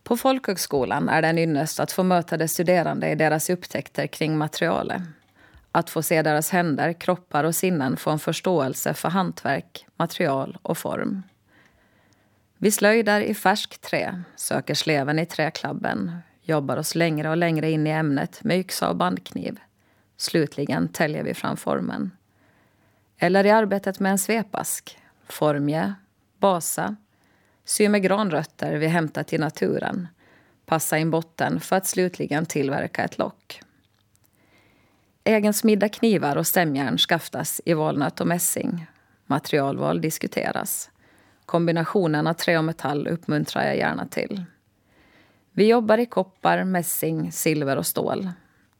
På 0.03 0.17
folkhögskolan 0.17 1.10
är 1.10 1.21
det 1.21 1.27
en 1.27 1.38
ynnest 1.38 1.79
att 1.79 1.91
få 1.91 2.03
möta 2.03 2.38
de 2.38 2.48
studerande 2.48 3.10
i 3.10 3.15
deras 3.15 3.50
upptäckter 3.50 4.07
kring 4.07 4.38
materialet. 4.38 5.01
Att 5.71 5.89
få 5.89 6.01
se 6.01 6.21
deras 6.21 6.50
händer, 6.50 6.93
kroppar 6.93 7.43
och 7.43 7.55
sinnen 7.55 7.98
få 7.98 8.10
en 8.10 8.19
förståelse 8.19 8.93
för 8.93 9.10
hantverk, 9.10 9.86
material 9.95 10.57
och 10.62 10.77
form. 10.77 11.24
Vi 12.57 12.71
slöjdar 12.71 13.21
i 13.21 13.33
färskt 13.33 13.81
trä, 13.81 14.24
söker 14.36 14.74
sleven 14.74 15.19
i 15.19 15.25
träklabben, 15.25 16.12
jobbar 16.41 16.77
oss 16.77 16.95
längre 16.95 17.29
och 17.29 17.38
längre 17.38 17.71
in 17.71 17.88
i 17.88 17.89
ämnet 17.89 18.43
med 18.43 18.57
yxa 18.57 18.89
och 18.89 18.95
bandkniv. 18.95 19.60
Slutligen 20.17 20.88
täljer 20.88 21.24
vi 21.24 21.33
fram 21.33 21.57
formen. 21.57 22.12
Eller 23.23 23.45
i 23.45 23.49
arbetet 23.49 23.99
med 23.99 24.11
en 24.11 24.17
svepask, 24.17 24.99
formge, 25.27 25.93
basa, 26.39 26.95
sy 27.65 27.89
med 27.89 28.01
granrötter 28.01 28.73
vi 28.73 28.87
hämtat 28.87 29.33
i 29.33 29.37
naturen, 29.37 30.07
passa 30.65 30.97
in 30.97 31.11
botten 31.11 31.59
för 31.59 31.75
att 31.75 31.87
slutligen 31.87 32.45
tillverka 32.45 33.03
ett 33.03 33.17
lock. 33.17 33.61
Egensmidda 35.23 35.89
knivar 35.89 36.35
och 36.35 36.47
stämjärn 36.47 36.97
skaftas 36.97 37.61
i 37.65 37.73
valnöt 37.73 38.21
och 38.21 38.27
mässing. 38.27 38.85
Materialval 39.25 40.01
diskuteras. 40.01 40.89
Kombinationen 41.45 42.27
av 42.27 42.33
trä 42.33 42.57
och 42.57 42.63
metall 42.63 43.07
uppmuntrar 43.07 43.63
jag 43.63 43.77
gärna 43.77 44.05
till. 44.05 44.43
Vi 45.51 45.67
jobbar 45.67 45.97
i 45.97 46.05
koppar, 46.05 46.63
mässing, 46.63 47.31
silver 47.31 47.77
och 47.77 47.87
stål. 47.87 48.29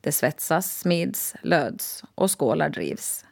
Det 0.02 0.12
svetsas, 0.12 0.80
smids, 0.80 1.36
löds 1.42 2.04
och 2.16 2.40
skålar 2.40 2.70
drivs. 2.70 3.26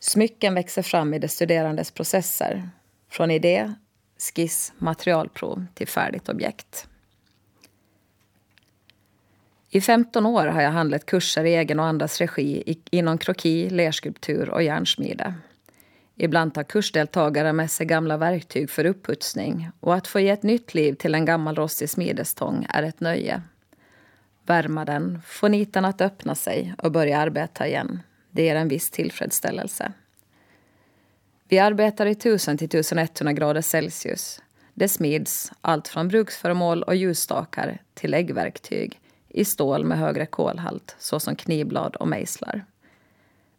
Smycken 0.00 0.54
växer 0.54 0.82
fram 0.82 1.14
i 1.14 1.18
de 1.18 1.28
studerandes 1.28 1.90
processer. 1.90 2.70
Från 3.10 3.30
idé, 3.30 3.74
skiss, 4.18 4.72
materialprov 4.78 5.66
till 5.74 5.88
färdigt 5.88 6.28
objekt. 6.28 6.86
I 9.70 9.80
15 9.80 10.26
år 10.26 10.46
har 10.46 10.62
jag 10.62 10.70
handlat 10.70 11.06
kurser 11.06 11.44
i 11.44 11.54
egen 11.54 11.80
och 11.80 11.86
andras 11.86 12.18
regi 12.18 12.78
inom 12.90 13.18
kroki, 13.18 13.70
lerskulptur 13.70 14.50
och 14.50 14.62
järnsmide. 14.62 15.34
Ibland 16.16 16.54
tar 16.54 16.62
kursdeltagare 16.62 17.52
med 17.52 17.70
sig 17.70 17.86
gamla 17.86 18.16
verktyg 18.16 18.70
för 18.70 18.86
upputsning 18.86 19.70
och 19.80 19.94
att 19.94 20.06
få 20.06 20.20
ge 20.20 20.30
ett 20.30 20.42
nytt 20.42 20.74
liv 20.74 20.94
till 20.94 21.14
en 21.14 21.24
gammal 21.24 21.56
rostig 21.56 21.90
smidestång 21.90 22.66
är 22.68 22.82
ett 22.82 23.00
nöje. 23.00 23.42
Värma 24.46 24.84
den, 24.84 25.22
få 25.26 25.48
niten 25.48 25.84
att 25.84 26.00
öppna 26.00 26.34
sig 26.34 26.74
och 26.78 26.92
börja 26.92 27.18
arbeta 27.18 27.66
igen. 27.68 28.02
Det 28.30 28.42
ger 28.42 28.56
en 28.56 28.68
viss 28.68 28.90
tillfredsställelse. 28.90 29.92
Vi 31.48 31.58
arbetar 31.58 32.06
i 32.06 32.10
1000 32.10 32.58
till 32.58 32.66
1100 32.66 33.32
grader 33.32 33.60
Celsius. 33.60 34.42
Det 34.74 34.88
smids 34.88 35.52
allt 35.60 35.88
från 35.88 36.08
bruksföremål 36.08 36.82
och 36.82 36.96
ljusstakar 36.96 37.82
till 37.94 38.10
läggverktyg 38.10 39.00
i 39.28 39.44
stål 39.44 39.84
med 39.84 39.98
högre 39.98 40.26
kolhalt 40.26 40.96
såsom 40.98 41.36
knivblad 41.36 41.96
och 41.96 42.08
mejslar. 42.08 42.64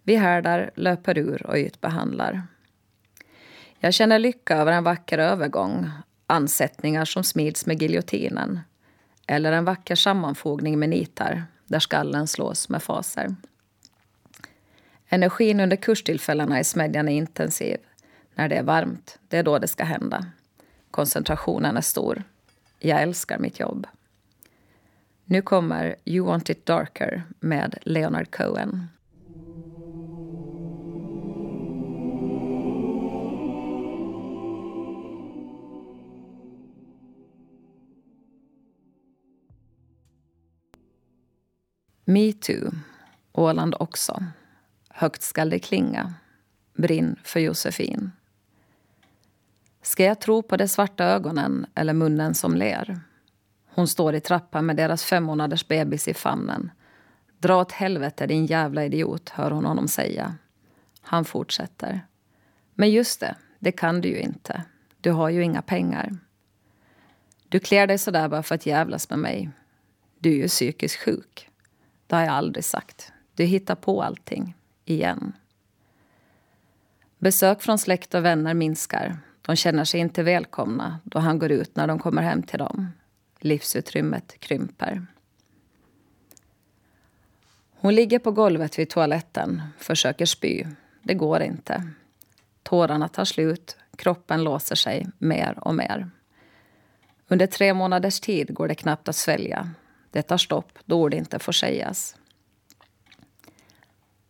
Vi 0.04 0.16
härdar, 0.16 0.72
löper 0.76 1.18
ur 1.18 1.46
och 1.46 1.58
ytbehandlar. 1.58 2.44
Jag 3.80 3.94
känner 3.94 4.20
lycka 4.20 4.58
över 4.58 4.72
en 4.72 4.84
vacker 4.84 5.18
övergång, 5.18 5.90
ansättningar 6.28 7.06
som 7.06 7.24
smids 7.24 7.66
med 7.66 7.82
giljotinen 7.82 8.60
eller 9.28 9.52
en 9.52 9.66
vacker 9.66 9.96
sammanfogning 9.96 10.80
med 10.80 10.90
nitar 10.90 11.44
där 11.66 11.80
skallen 11.80 12.28
slås 12.28 12.70
med 12.70 12.84
faser. 12.84 13.36
Energin 15.14 15.60
under 15.60 15.78
kurstillfällena 15.78 16.60
i 16.60 16.64
smedjan 16.64 17.10
är 17.10 17.14
intensiv. 17.14 17.78
När 18.36 18.50
det 18.50 18.56
är 18.56 18.64
varmt, 18.64 19.20
det 19.28 19.38
är 19.38 19.44
då 19.44 19.60
det 19.60 19.68
ska 19.68 19.84
hända. 19.84 20.26
Koncentrationen 20.92 21.78
är 21.78 21.82
stor. 21.82 22.24
Jag 22.80 23.02
älskar 23.02 23.40
mitt 23.40 23.60
jobb. 23.60 23.88
Nu 25.26 25.42
kommer 25.42 25.96
You 26.06 26.28
want 26.28 26.50
it 26.50 26.66
darker 26.66 27.24
med 27.40 27.78
Leonard 27.82 28.32
Cohen. 28.32 28.88
Me 42.06 42.34
too. 42.34 42.72
Åland 43.34 43.76
också. 43.80 44.24
Högt 45.02 45.22
skall 45.22 45.50
det 45.50 45.60
klinga. 45.60 46.14
Brinn 46.74 47.16
för 47.24 47.40
Josefin. 47.40 48.12
Ska 49.82 50.04
jag 50.04 50.22
tro 50.22 50.42
på 50.42 50.58
de 50.58 50.68
svarta 50.68 51.06
ögonen 51.06 51.66
eller 51.76 51.94
munnen 51.94 52.36
som 52.36 52.56
ler? 52.56 53.00
Hon 53.66 53.88
står 53.88 54.16
i 54.16 54.20
trappan 54.20 54.66
med 54.66 54.76
deras 54.76 55.04
fem 55.04 55.24
månaders 55.24 55.68
bebis 55.68 56.08
i 56.08 56.14
famnen. 56.14 56.72
Dra 57.40 57.62
åt 57.62 57.72
helvete 57.72 58.28
din 58.28 58.46
jävla 58.46 58.86
idiot, 58.86 59.30
hör 59.30 59.52
hon 59.52 59.66
honom 59.66 59.88
säga. 59.88 60.36
Han 61.02 61.26
fortsätter. 61.26 62.06
Men 62.74 62.92
just 62.92 63.20
det, 63.20 63.36
det 63.60 63.72
kan 63.72 64.02
du 64.02 64.10
ju 64.10 64.20
inte. 64.20 64.64
Du 65.02 65.12
har 65.12 65.30
ju 65.30 65.44
inga 65.44 65.62
pengar. 65.62 66.18
Du 67.50 67.60
klär 67.60 67.88
dig 67.88 67.98
sådär 67.98 68.30
bara 68.30 68.44
för 68.44 68.56
att 68.56 68.66
jävlas 68.66 69.10
med 69.10 69.20
mig. 69.20 69.50
Du 70.20 70.30
är 70.30 70.36
ju 70.36 70.48
psykiskt 70.48 71.00
sjuk. 71.00 71.50
Det 72.08 72.16
har 72.16 72.24
jag 72.24 72.34
aldrig 72.34 72.66
sagt. 72.66 73.12
Du 73.36 73.44
hittar 73.44 73.76
på 73.76 74.04
allting. 74.04 74.56
Igen. 74.86 75.34
Besök 77.18 77.62
från 77.62 77.80
släkt 77.80 78.14
och 78.14 78.26
vänner 78.26 78.54
minskar. 78.54 79.18
De 79.42 79.56
känner 79.56 79.84
sig 79.84 80.00
inte 80.00 80.24
välkomna 80.24 81.00
då 81.04 81.20
han 81.20 81.40
går 81.40 81.52
ut 81.52 81.76
när 81.76 81.88
de 81.88 82.00
kommer 82.00 82.22
hem 82.22 82.44
till 82.44 82.60
dem. 82.60 82.88
Livsutrymmet 83.40 84.40
krymper. 84.40 85.06
Hon 87.76 87.96
ligger 87.96 88.20
på 88.20 88.32
golvet 88.32 88.80
vid 88.80 88.90
toaletten, 88.90 89.62
försöker 89.78 90.26
spy. 90.26 90.66
Det 91.04 91.14
går 91.14 91.42
inte. 91.42 91.88
Tårarna 92.64 93.08
tar 93.08 93.26
slut, 93.26 93.78
kroppen 93.96 94.44
låser 94.44 94.76
sig 94.76 95.08
mer 95.18 95.60
och 95.62 95.76
mer. 95.76 96.10
Under 97.28 97.48
tre 97.48 97.74
månaders 97.74 98.20
tid 98.20 98.54
går 98.54 98.68
det 98.68 98.76
knappt 98.76 99.10
att 99.10 99.16
svälja. 99.16 99.70
Det 100.12 100.22
tar 100.22 100.38
stopp 100.38 100.80
då 100.86 101.02
ord 101.02 101.14
inte 101.14 101.40
får 101.40 101.52
sägas. 101.52 102.16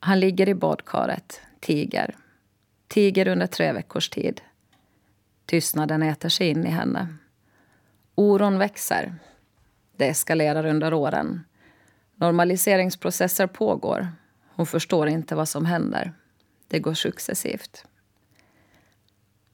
Han 0.03 0.19
ligger 0.19 0.49
i 0.49 0.53
badkaret, 0.53 1.41
tiger. 1.59 2.15
Tiger 2.87 3.27
under 3.27 3.47
tre 3.47 3.73
veckors 3.73 4.09
tid. 4.09 4.41
Tystnaden 5.45 6.03
äter 6.03 6.29
sig 6.29 6.47
in 6.47 6.65
i 6.65 6.69
henne. 6.69 7.07
Oron 8.15 8.57
växer. 8.57 9.15
Det 9.97 10.07
eskalerar 10.07 10.65
under 10.65 10.93
åren. 10.93 11.43
Normaliseringsprocesser 12.15 13.47
pågår. 13.47 14.07
Hon 14.55 14.65
förstår 14.65 15.07
inte 15.07 15.35
vad 15.35 15.49
som 15.49 15.65
händer. 15.65 16.13
Det 16.67 16.79
går 16.79 16.93
successivt. 16.93 17.85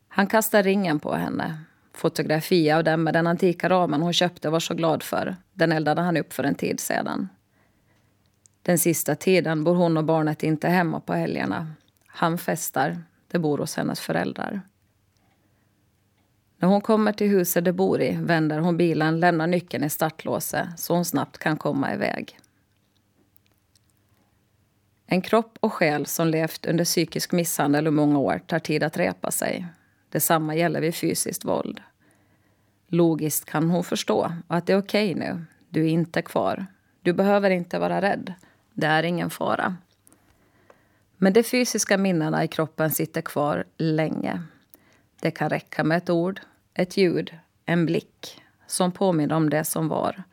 Han 0.07 0.27
kastar 0.27 0.63
ringen 0.63 0.99
på 0.99 1.15
henne. 1.15 1.59
Fotografia 1.93 2.77
av 2.77 2.83
den 2.83 3.03
med 3.03 3.13
den 3.13 3.27
antika 3.27 3.69
ramen 3.69 4.01
hon 4.01 4.13
köpte 4.13 4.47
och 4.47 4.51
var 4.51 4.59
så 4.59 4.73
glad 4.73 5.03
för. 5.03 5.35
Den 5.53 5.71
eldade 5.71 6.01
han 6.01 6.17
upp 6.17 6.33
för 6.33 6.43
en 6.43 6.55
tid 6.55 6.79
sedan. 6.79 7.29
Den 8.67 8.79
sista 8.79 9.15
tiden 9.15 9.63
bor 9.63 9.75
hon 9.75 9.97
och 9.97 10.03
barnet 10.03 10.43
inte 10.43 10.67
hemma 10.67 10.99
på 10.99 11.13
helgerna. 11.13 11.67
Han 12.07 12.37
festar. 12.37 13.03
Det 13.27 13.39
bor 13.39 13.57
hos 13.57 13.75
hennes 13.75 13.99
föräldrar. 13.99 14.61
När 16.57 16.69
hon 16.69 16.81
kommer 16.81 17.11
till 17.11 17.29
huset 17.29 17.65
de 17.65 17.71
bor 17.71 18.01
i 18.01 18.17
vänder 18.21 18.59
hon 18.59 18.77
bilen, 18.77 19.19
lämnar 19.19 19.47
nyckeln 19.47 19.83
i 19.83 19.89
startlåset 19.89 20.67
så 20.77 20.93
hon 20.93 21.05
snabbt 21.05 21.37
kan 21.37 21.57
komma 21.57 21.93
iväg. 21.93 22.39
En 25.05 25.21
kropp 25.21 25.57
och 25.59 25.73
själ 25.73 26.05
som 26.05 26.27
levt 26.27 26.65
under 26.65 26.85
psykisk 26.85 27.31
misshandel 27.31 27.87
i 27.87 27.91
många 27.91 28.19
år 28.19 28.41
tar 28.47 28.59
tid 28.59 28.83
att 28.83 28.97
repa 28.97 29.31
sig. 29.31 29.65
Detsamma 30.09 30.55
gäller 30.55 30.81
vid 30.81 30.95
fysiskt 30.95 31.45
våld. 31.45 31.81
Logiskt 32.87 33.45
kan 33.45 33.69
hon 33.69 33.83
förstå 33.83 34.31
att 34.47 34.65
det 34.65 34.73
är 34.73 34.77
okej 34.77 35.11
okay 35.11 35.25
nu. 35.25 35.45
Du 35.69 35.83
är 35.85 35.89
inte 35.89 36.21
kvar. 36.21 36.65
Du 37.01 37.13
behöver 37.13 37.49
inte 37.49 37.79
vara 37.79 38.01
rädd. 38.01 38.33
Det 38.79 38.87
är 38.87 39.03
ingen 39.03 39.29
fara. 39.29 39.75
Men 41.17 41.33
de 41.33 41.43
fysiska 41.43 41.97
minnena 41.97 42.43
i 42.43 42.47
kroppen 42.47 42.91
sitter 42.91 43.21
kvar 43.21 43.65
länge. 43.77 44.43
Det 45.21 45.31
kan 45.31 45.49
räcka 45.49 45.83
med 45.83 45.97
ett 45.97 46.09
ord, 46.09 46.41
ett 46.73 46.97
ljud, 46.97 47.37
en 47.65 47.85
blick 47.85 48.41
som 48.67 48.91
påminner 48.91 49.35
om 49.35 49.49
det 49.49 49.63
som 49.63 49.87
var. 49.87 50.23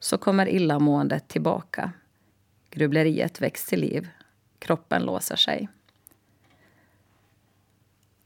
Så 0.00 0.18
kommer 0.18 0.48
illamåendet 0.48 1.28
tillbaka. 1.28 1.92
Grubbleriet 2.70 3.40
väcks 3.40 3.66
till 3.66 3.80
liv. 3.80 4.08
Kroppen 4.58 5.02
låser 5.02 5.36
sig. 5.36 5.68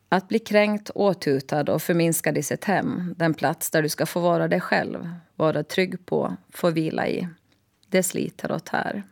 Att 0.08 0.28
bli 0.28 0.38
kränkt, 0.38 0.90
åtutad 0.90 1.72
och 1.72 1.82
förminskad 1.82 2.38
i 2.38 2.42
sitt 2.42 2.64
hem, 2.64 3.14
den 3.16 3.34
plats 3.34 3.70
där 3.70 3.82
du 3.82 3.88
ska 3.88 4.06
få 4.06 4.20
vara 4.20 4.48
dig 4.48 4.60
själv, 4.60 5.10
vara 5.34 5.64
trygg 5.64 6.06
på, 6.06 6.36
få 6.50 6.70
vila 6.70 7.08
i, 7.08 7.28
det 7.88 8.02
sliter 8.02 8.52
och 8.52 8.64
tär. 8.64 9.04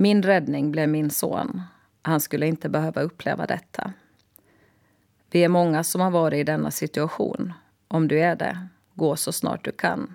Min 0.00 0.22
räddning 0.22 0.70
blev 0.72 0.88
min 0.88 1.10
son. 1.10 1.62
Han 2.02 2.20
skulle 2.20 2.46
inte 2.46 2.68
behöva 2.68 3.00
uppleva 3.00 3.46
detta. 3.46 3.92
Vi 5.30 5.44
är 5.44 5.48
många 5.48 5.84
som 5.84 6.00
har 6.00 6.10
varit 6.10 6.40
i 6.40 6.44
denna 6.44 6.70
situation. 6.70 7.52
Om 7.88 8.08
du 8.08 8.20
är 8.20 8.36
det, 8.36 8.68
gå 8.94 9.16
så 9.16 9.32
snart 9.32 9.64
du 9.64 9.72
kan. 9.72 10.14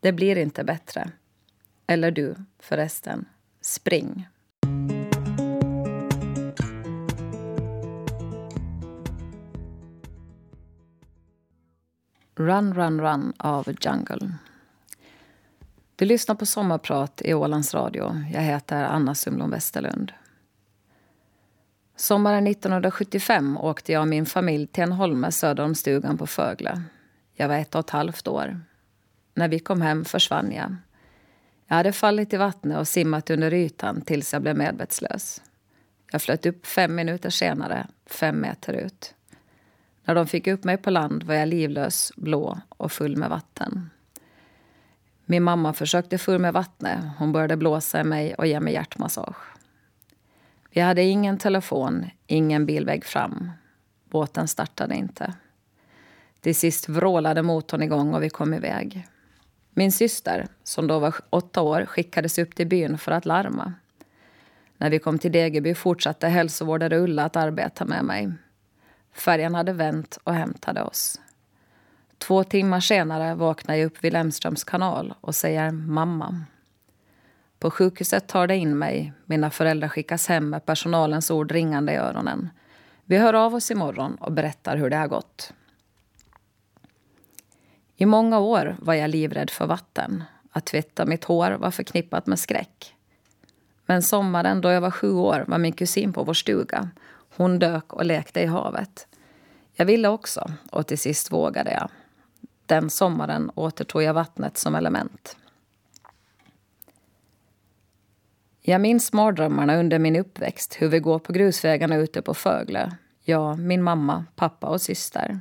Det 0.00 0.12
blir 0.12 0.38
inte 0.38 0.64
bättre. 0.64 1.10
Eller 1.86 2.10
du, 2.10 2.34
förresten. 2.58 3.24
Spring. 3.60 4.28
Run, 12.34 12.74
run, 12.74 13.00
run 13.00 13.32
av 13.38 13.68
Jungle. 13.80 14.32
Du 16.02 16.06
lyssnar 16.06 16.34
på 16.34 16.46
Sommarprat 16.46 17.22
i 17.24 17.34
Ålands 17.34 17.74
Radio. 17.74 18.24
Jag 18.32 18.40
heter 18.40 18.84
Anna 18.84 19.14
Sumlon 19.14 19.50
Westerlund. 19.50 20.12
Sommaren 21.96 22.46
1975 22.46 23.56
åkte 23.56 23.92
jag 23.92 24.00
och 24.00 24.08
min 24.08 24.26
familj 24.26 24.66
till 24.66 24.82
en 24.82 24.92
holme 24.92 25.32
söder 25.32 25.64
om 25.64 25.74
stugan 25.74 26.18
på 26.18 26.26
Fögle. 26.26 26.82
Jag 27.34 27.48
var 27.48 27.54
ett 27.54 27.74
och 27.74 27.80
ett 27.80 27.90
halvt 27.90 28.28
år. 28.28 28.60
När 29.34 29.48
vi 29.48 29.58
kom 29.58 29.82
hem 29.82 30.04
försvann 30.04 30.52
jag. 30.52 30.76
Jag 31.66 31.76
hade 31.76 31.92
fallit 31.92 32.32
i 32.32 32.36
vattnet 32.36 32.78
och 32.78 32.88
simmat 32.88 33.30
under 33.30 33.54
ytan 33.54 34.00
tills 34.00 34.32
jag 34.32 34.42
blev 34.42 34.56
medvetslös. 34.56 35.42
Jag 36.12 36.22
flöt 36.22 36.46
upp 36.46 36.66
fem 36.66 36.94
minuter 36.94 37.30
senare, 37.30 37.86
fem 38.06 38.40
meter 38.40 38.72
ut. 38.72 39.14
När 40.04 40.14
de 40.14 40.26
fick 40.26 40.46
upp 40.46 40.64
mig 40.64 40.76
på 40.76 40.90
land 40.90 41.22
var 41.22 41.34
jag 41.34 41.48
livlös, 41.48 42.12
blå 42.16 42.60
och 42.68 42.92
full 42.92 43.16
med 43.16 43.30
vatten. 43.30 43.90
Min 45.24 45.42
mamma 45.42 45.72
försökte 45.72 46.18
få 46.18 46.38
med 46.38 46.52
vattnet. 46.52 46.98
Hon 47.18 47.32
började 47.32 47.56
blåsa 47.56 48.00
i 48.00 48.04
mig 48.04 48.34
och 48.34 48.46
ge 48.46 48.60
mig 48.60 48.72
hjärtmassage. 48.72 49.36
Vi 50.70 50.80
hade 50.80 51.02
ingen 51.02 51.38
telefon, 51.38 52.06
ingen 52.26 52.66
bilväg 52.66 53.04
fram. 53.04 53.50
Båten 54.10 54.48
startade 54.48 54.94
inte. 54.94 55.34
Till 56.40 56.54
sist 56.54 56.88
vrålade 56.88 57.42
motorn 57.42 57.82
igång 57.82 58.14
och 58.14 58.22
vi 58.22 58.30
kom 58.30 58.54
iväg. 58.54 59.06
Min 59.70 59.92
syster, 59.92 60.46
som 60.62 60.86
då 60.86 60.98
var 60.98 61.14
åtta 61.30 61.62
år, 61.62 61.86
skickades 61.86 62.38
upp 62.38 62.54
till 62.54 62.66
byn 62.66 62.98
för 62.98 63.12
att 63.12 63.26
larma. 63.26 63.72
När 64.76 64.90
vi 64.90 64.98
kom 64.98 65.18
till 65.18 65.32
Degerby 65.32 65.74
fortsatte 65.74 66.28
hälsovårdare 66.28 66.98
Ulla 66.98 67.24
att 67.24 67.36
arbeta 67.36 67.84
med 67.84 68.04
mig. 68.04 68.32
Färjan 69.12 69.54
hade 69.54 69.72
vänt 69.72 70.18
och 70.24 70.34
hämtade 70.34 70.82
oss. 70.82 71.20
Två 72.22 72.44
timmar 72.44 72.80
senare 72.80 73.34
vaknar 73.34 73.74
jag 73.74 73.86
upp 73.86 74.04
vid 74.04 74.12
Lemströms 74.12 74.64
kanal 74.64 75.14
och 75.20 75.34
säger 75.34 75.70
mamma. 75.70 76.44
På 77.58 77.70
sjukhuset 77.70 78.28
tar 78.28 78.46
det 78.46 78.56
in 78.56 78.78
mig. 78.78 79.12
Mina 79.24 79.50
föräldrar 79.50 79.88
skickas 79.88 80.28
hem 80.28 80.50
med 80.50 80.66
personalens 80.66 81.30
ord 81.30 81.52
ringande 81.52 81.92
i 81.92 81.96
öronen. 81.96 82.48
Vi 83.04 83.18
hör 83.18 83.34
av 83.34 83.54
oss 83.54 83.70
imorgon 83.70 84.14
och 84.14 84.32
berättar 84.32 84.76
hur 84.76 84.90
det 84.90 84.96
har 84.96 85.08
gått. 85.08 85.52
I 87.96 88.06
många 88.06 88.38
år 88.38 88.76
var 88.78 88.94
jag 88.94 89.10
livrädd 89.10 89.50
för 89.50 89.66
vatten. 89.66 90.24
Att 90.50 90.66
tvätta 90.66 91.06
mitt 91.06 91.24
hår 91.24 91.50
var 91.50 91.70
förknippat 91.70 92.26
med 92.26 92.38
skräck. 92.38 92.94
Men 93.86 94.02
sommaren 94.02 94.60
då 94.60 94.70
jag 94.70 94.80
var 94.80 94.90
sju 94.90 95.12
år 95.12 95.44
var 95.48 95.58
min 95.58 95.72
kusin 95.72 96.12
på 96.12 96.24
vår 96.24 96.34
stuga. 96.34 96.90
Hon 97.36 97.58
dök 97.58 97.92
och 97.92 98.04
lekte 98.04 98.40
i 98.40 98.46
havet. 98.46 99.06
Jag 99.74 99.86
ville 99.86 100.08
också, 100.08 100.52
och 100.70 100.86
till 100.86 100.98
sist 100.98 101.32
vågade 101.32 101.72
jag. 101.72 101.90
Den 102.66 102.90
sommaren 102.90 103.50
återtog 103.54 104.02
jag 104.02 104.14
vattnet 104.14 104.58
som 104.58 104.74
element. 104.74 105.36
Jag 108.60 108.80
minns 108.80 109.12
mardrömmarna 109.12 109.76
under 109.76 109.98
min 109.98 110.16
uppväxt, 110.16 110.76
hur 110.78 110.88
vi 110.88 110.98
går 110.98 111.18
på 111.18 111.32
grusvägarna 111.32 111.96
ute 111.96 112.22
på 112.22 112.34
Fögle. 112.34 112.96
Jag, 113.24 113.58
min 113.58 113.82
mamma, 113.82 114.24
pappa 114.36 114.66
och 114.66 114.80
syster. 114.82 115.40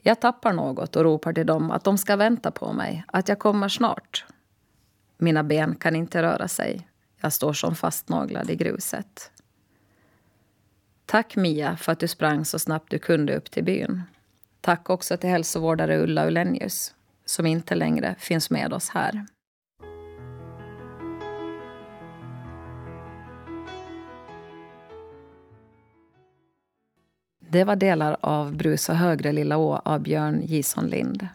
Jag 0.00 0.20
tappar 0.20 0.52
något 0.52 0.96
och 0.96 1.04
ropar 1.04 1.32
till 1.32 1.46
dem 1.46 1.70
att 1.70 1.84
de 1.84 1.98
ska 1.98 2.16
vänta 2.16 2.50
på 2.50 2.72
mig, 2.72 3.04
att 3.06 3.28
jag 3.28 3.38
kommer 3.38 3.68
snart. 3.68 4.26
Mina 5.18 5.44
ben 5.44 5.74
kan 5.74 5.96
inte 5.96 6.22
röra 6.22 6.48
sig. 6.48 6.88
Jag 7.20 7.32
står 7.32 7.52
som 7.52 7.74
fastnaglad 7.74 8.50
i 8.50 8.56
gruset. 8.56 9.32
Tack 11.06 11.36
Mia 11.36 11.76
för 11.76 11.92
att 11.92 12.00
du 12.00 12.08
sprang 12.08 12.44
så 12.44 12.58
snabbt 12.58 12.90
du 12.90 12.98
kunde 12.98 13.36
upp 13.36 13.50
till 13.50 13.64
byn. 13.64 14.02
Tack 14.60 14.90
också 14.90 15.16
till 15.16 15.30
hälsovårdare 15.30 15.98
Ulla 15.98 16.26
Ulenius 16.26 16.94
som 17.24 17.46
inte 17.46 17.74
längre 17.74 18.14
finns 18.18 18.50
med 18.50 18.72
oss 18.72 18.88
här. 18.88 19.26
Det 27.38 27.64
var 27.64 27.76
delar 27.76 28.16
av 28.20 28.56
Brusa 28.56 28.94
högre 28.94 29.32
Lilla 29.32 29.56
Å 29.56 29.76
av 29.84 30.00
Björn 30.00 30.42
Gison 30.42 30.86
Lind. 30.86 31.28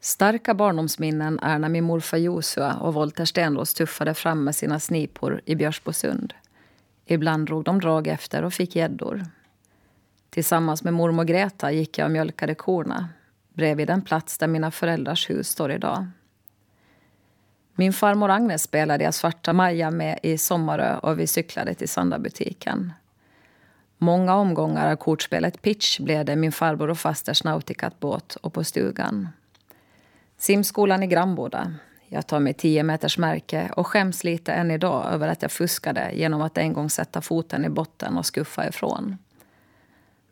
Starka 0.00 0.54
barndomsminnen 0.54 1.38
är 1.38 1.58
när 1.58 1.68
min 1.68 1.84
morfar 1.84 2.18
Josua 2.18 2.74
och 2.74 2.94
Volter 2.94 3.24
Stenros 3.24 3.74
tuffade 3.74 4.14
fram 4.14 4.44
med 4.44 4.56
sina 4.56 4.80
snipor 4.80 5.40
i 5.44 5.54
Björsbosund. 5.54 6.34
Ibland 7.06 7.46
drog 7.46 7.64
de 7.64 7.80
drag 7.80 8.06
efter 8.06 8.42
och 8.42 8.52
fick 8.52 8.76
gäddor. 8.76 9.24
Tillsammans 10.36 10.84
med 10.84 10.94
mormor 10.94 11.24
Greta 11.24 11.72
gick 11.72 11.98
jag 11.98 12.04
och 12.04 12.10
mjölkade 12.10 12.54
korna 12.54 13.08
bredvid 13.54 13.86
den 13.86 14.02
plats 14.02 14.38
där 14.38 14.46
mina 14.46 14.70
föräldrars 14.70 15.30
hus 15.30 15.48
står 15.48 15.72
idag. 15.72 16.06
Min 17.74 17.92
farmor 17.92 18.30
Agnes 18.30 18.62
spelade 18.62 19.04
jag 19.04 19.14
Svarta 19.14 19.52
Maja 19.52 19.90
med 19.90 20.18
i 20.22 20.38
Sommarö 20.38 20.96
och 20.96 21.20
vi 21.20 21.26
cyklade 21.26 21.74
till 21.74 21.88
Sandabutiken. 21.88 22.92
Många 23.98 24.34
omgångar 24.34 24.92
av 24.92 24.96
kortspelet 24.96 25.62
Pitch 25.62 26.00
blev 26.00 26.24
det 26.24 26.36
min 26.36 26.52
farbror 26.52 26.90
och 26.90 26.98
fasters 26.98 27.44
Nauticat-båt 27.44 28.36
och 28.36 28.52
på 28.52 28.64
stugan. 28.64 29.28
Simskolan 30.38 31.02
i 31.02 31.06
Grannboda. 31.06 31.74
Jag 32.08 32.26
tar 32.26 32.40
mig 32.40 32.54
10 32.54 32.82
meters 32.82 33.18
märke 33.18 33.70
och 33.76 33.86
skäms 33.86 34.24
lite 34.24 34.52
än 34.52 34.70
idag 34.70 35.12
över 35.12 35.28
att 35.28 35.42
jag 35.42 35.52
fuskade 35.52 36.10
genom 36.12 36.42
att 36.42 36.58
en 36.58 36.72
gång 36.72 36.90
sätta 36.90 37.20
foten 37.20 37.64
i 37.64 37.68
botten 37.68 38.18
och 38.18 38.26
skuffa 38.26 38.68
ifrån. 38.68 39.16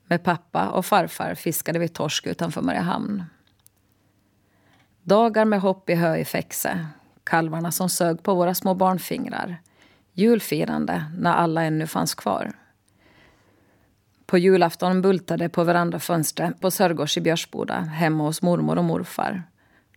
Med 0.06 0.22
pappa 0.22 0.68
och 0.68 0.86
farfar 0.86 1.34
fiskade 1.34 1.78
vi 1.78 1.88
torsk 1.88 2.26
utanför 2.26 2.62
Mariehamn. 2.62 3.24
Dagar 5.02 5.44
med 5.44 5.60
hopp 5.60 5.90
i 5.90 5.94
hö 5.94 6.16
i 6.16 6.24
Fäxe, 6.24 6.86
kalvarna 7.24 7.72
som 7.72 7.88
sög 7.88 8.22
på 8.22 8.34
våra 8.34 8.54
små 8.54 8.74
barnfingrar. 8.74 9.60
Julfirande 10.12 11.04
när 11.18 11.34
alla 11.34 11.62
ännu 11.62 11.86
fanns 11.86 12.14
kvar. 12.14 12.52
På 14.26 14.38
julafton 14.38 15.02
bultade 15.02 15.48
på 15.48 15.64
verandafönstret 15.64 16.60
på 16.60 16.70
Sörgårds 16.70 17.16
i 17.16 17.20
Björsboda 17.20 17.80
hemma 17.80 18.24
hos 18.24 18.42
mormor 18.42 18.78
och 18.78 18.84
morfar. 18.84 19.42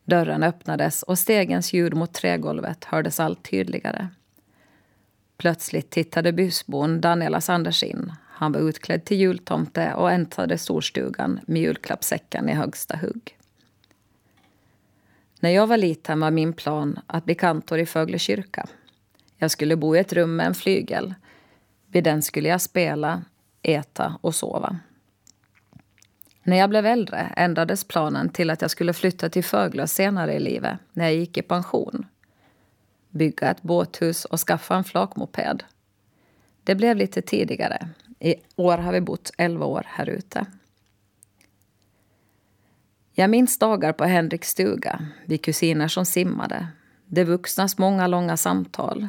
Dörren 0.04 0.44
öppnades 0.44 1.04
och 1.04 1.20
stegens 1.20 1.74
ljud 1.74 1.94
mot 1.94 2.14
trägolvet 2.14 2.84
hördes 2.86 3.20
allt 3.20 3.50
tydligare. 3.50 4.08
Plötsligt 5.38 5.90
tittade 5.90 6.34
busbon 6.34 7.02
Danielas 7.02 7.50
Anders 7.50 7.84
in. 7.84 8.12
Han 8.38 8.52
var 8.52 8.60
utklädd 8.60 9.06
till 9.06 9.18
jultomte 9.18 9.94
och 9.94 10.12
äntrade 10.12 10.58
storstugan 10.58 11.40
med 11.48 11.62
julklappssäcken 11.62 12.50
i 12.50 12.54
högsta 12.54 12.98
hugg. 12.98 13.38
När 15.40 15.50
jag 15.50 15.68
var 15.68 15.78
liten 15.78 16.20
var 16.20 16.32
min 16.32 16.54
plan 16.54 17.00
att 17.08 17.26
bli 17.26 17.36
kantor 17.36 17.80
i 17.80 17.86
Fögle 17.86 18.20
kyrka. 18.20 18.68
Jag 19.38 19.52
skulle 19.52 19.76
bo 19.76 19.96
i 19.96 20.00
ett 20.00 20.14
rum 20.14 20.36
med 20.36 20.48
en 20.48 20.56
flygel. 20.56 21.14
Vid 21.88 22.04
den 22.04 22.22
skulle 22.22 22.50
jag 22.50 22.62
spela, 22.62 23.24
äta 23.62 24.20
och 24.22 24.36
sova. 24.36 24.80
När 26.44 26.58
jag 26.58 26.70
blev 26.70 26.86
äldre 26.86 27.34
ändrades 27.38 27.84
planen 27.84 28.30
till 28.30 28.50
att 28.50 28.62
jag 28.62 28.72
skulle 28.72 28.94
flytta 28.94 29.30
till 29.30 29.44
Föglö 29.44 29.88
senare 29.88 30.34
i 30.34 30.40
livet, 30.40 30.78
när 30.94 31.06
jag 31.06 31.16
gick 31.16 31.38
i 31.38 31.42
pension. 31.42 32.06
Bygga 33.10 33.52
ett 33.52 33.62
båthus 33.62 34.26
och 34.26 34.40
skaffa 34.40 34.76
en 34.76 34.84
flakmoped. 34.84 35.64
Det 36.64 36.76
blev 36.76 36.98
lite 36.98 37.22
tidigare. 37.22 37.90
I 38.20 38.36
år 38.56 38.78
har 38.78 38.94
vi 38.94 39.02
bott 39.02 39.32
11 39.38 39.66
år 39.66 39.84
här 39.86 40.10
ute. 40.10 40.46
Jag 43.14 43.30
minns 43.30 43.60
dagar 43.60 43.94
på 43.94 44.06
Henriks 44.06 44.50
stuga, 44.50 45.08
vi 45.26 45.38
kusiner 45.38 45.88
som 45.88 46.06
simmade. 46.06 46.68
De 47.06 47.24
vuxnas 47.24 47.78
många 47.78 48.08
långa 48.08 48.38
samtal. 48.38 49.08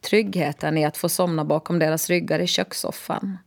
Tryggheten 0.00 0.78
i 0.78 0.84
att 0.84 0.96
få 0.96 1.08
somna 1.08 1.44
bakom 1.44 1.78
deras 1.78 2.10
ryggar 2.10 2.38
i 2.38 2.46
kökssoffan. 2.46 3.38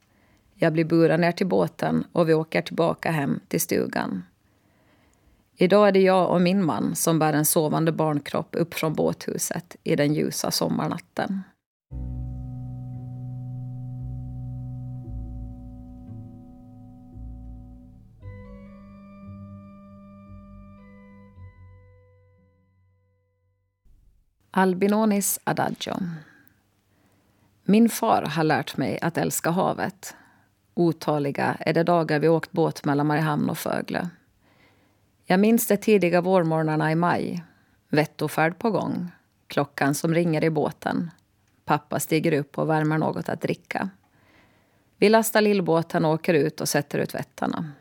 Jag 0.56 0.74
blir 0.74 0.86
buren 0.86 1.22
ner 1.22 1.32
till 1.32 1.48
båten 1.48 2.04
och 2.12 2.30
vi 2.30 2.34
åker 2.34 2.62
tillbaka 2.62 3.12
hem 3.12 3.40
till 3.48 3.62
stugan. 3.62 4.24
Idag 5.56 5.88
är 5.88 5.92
det 5.92 6.02
jag 6.02 6.32
och 6.32 6.42
min 6.42 6.66
man 6.66 6.96
som 6.96 7.20
bär 7.20 7.34
en 7.34 7.46
sovande 7.46 7.92
barnkropp 7.92 8.48
upp 8.52 8.74
från 8.74 8.94
båthuset 8.94 9.76
i 9.84 9.96
den 9.96 10.14
ljusa 10.14 10.52
sommarnatten. 10.52 11.42
Albinonis 24.60 25.40
Adagio. 25.44 25.96
Min 27.64 27.90
far 27.90 28.22
har 28.22 28.44
lärt 28.44 28.78
mig 28.78 29.00
att 29.02 29.18
älska 29.18 29.50
havet. 29.50 30.16
Otaliga 30.74 31.58
är 31.60 31.74
de 31.74 31.84
dagar 31.84 32.20
vi 32.20 32.28
åkt 32.28 32.52
båt 32.52 32.86
mellan 32.86 33.08
Mariehamn 33.08 33.50
och 33.50 33.58
Föglö. 33.58 34.08
Jag 35.26 35.40
minns 35.40 35.68
de 35.68 35.78
tidiga 35.78 36.22
vårmorgnarna 36.22 36.92
i 36.92 36.96
maj. 36.96 37.44
Vettofärd 37.90 38.58
på 38.58 38.72
gång. 38.72 39.12
Klockan 39.48 39.96
som 39.96 40.14
ringer 40.14 40.44
i 40.44 40.50
båten. 40.50 41.12
Pappa 41.66 42.00
stiger 42.00 42.34
upp 42.34 42.58
och 42.58 42.70
värmer 42.70 42.98
något 42.98 43.30
att 43.30 43.42
dricka. 43.42 43.90
Vi 44.98 45.10
lastar 45.10 45.42
lillbåten 45.42 46.06
och 46.06 46.14
åker 46.14 46.34
ut 46.34 46.62
och 46.62 46.70
sätter 46.70 47.00
ut 47.00 47.16
vättarna. 47.16 47.72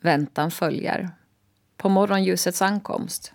Väntan 0.00 0.50
följer. 0.50 1.10
På 1.76 1.88
morgonljusets 1.88 2.62
ankomst. 2.62 3.32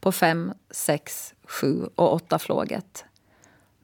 På 0.00 0.12
fem, 0.12 0.52
sex, 0.70 1.34
sju 1.52 1.88
och 1.94 2.12
åtta 2.12 2.38
flåget. 2.38 3.04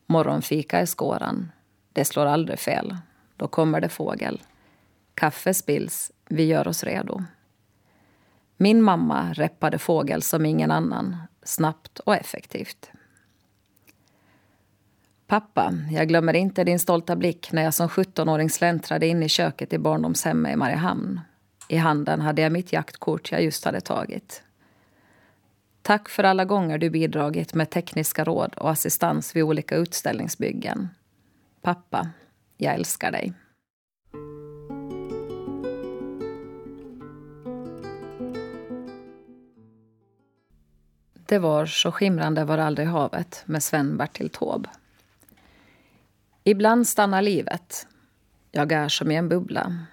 Morgonfika 0.06 0.82
i 0.82 0.86
skåran. 0.86 1.52
Det 1.92 2.04
slår 2.04 2.26
aldrig 2.26 2.58
fel. 2.58 2.96
Då 3.36 3.48
kommer 3.48 3.80
det 3.80 3.88
fågel. 3.88 4.42
Kaffe 5.14 5.54
spills. 5.54 6.12
Vi 6.28 6.44
gör 6.44 6.68
oss 6.68 6.84
redo. 6.84 7.22
Min 8.56 8.82
mamma 8.82 9.32
reppade 9.32 9.78
fågel 9.78 10.22
som 10.22 10.46
ingen 10.46 10.70
annan. 10.70 11.16
Snabbt 11.42 11.98
och 11.98 12.16
effektivt. 12.16 12.90
Pappa, 15.26 15.74
jag 15.90 16.08
glömmer 16.08 16.36
inte 16.36 16.64
din 16.64 16.78
stolta 16.78 17.16
blick 17.16 17.52
när 17.52 17.62
jag 17.62 17.74
som 17.74 17.88
17-åring 17.88 18.50
släntrade 18.50 19.06
in 19.06 19.22
i 19.22 19.28
köket 19.28 19.72
i 19.72 19.78
barndomshemmet 19.78 20.52
i 20.52 20.56
Mariehamn. 20.56 21.20
I 21.68 21.76
handen 21.76 22.20
hade 22.20 22.42
jag 22.42 22.52
mitt 22.52 22.72
jaktkort 22.72 23.32
jag 23.32 23.42
just 23.42 23.64
hade 23.64 23.80
tagit. 23.80 24.42
Tack 25.82 26.08
för 26.08 26.24
alla 26.24 26.44
gånger 26.44 26.78
du 26.78 26.90
bidragit 26.90 27.54
med 27.54 27.70
tekniska 27.70 28.24
råd 28.24 28.54
och 28.54 28.70
assistans 28.70 29.36
vid 29.36 29.42
olika 29.42 29.76
utställningsbyggen. 29.76 30.88
Pappa, 31.62 32.10
jag 32.56 32.74
älskar 32.74 33.12
dig. 33.12 33.32
Det 41.28 41.38
var 41.38 41.66
så 41.66 41.92
skimrande 41.92 42.44
var 42.44 42.58
aldrig 42.58 42.88
havet 42.88 43.42
med 43.46 43.62
Sven-Bertil 43.62 44.30
Taube. 44.30 44.68
Ibland 46.44 46.88
stannar 46.88 47.22
livet. 47.22 47.86
Jag 48.50 48.72
är 48.72 48.88
som 48.88 49.10
i 49.10 49.16
en 49.16 49.28
bubbla. 49.28 49.86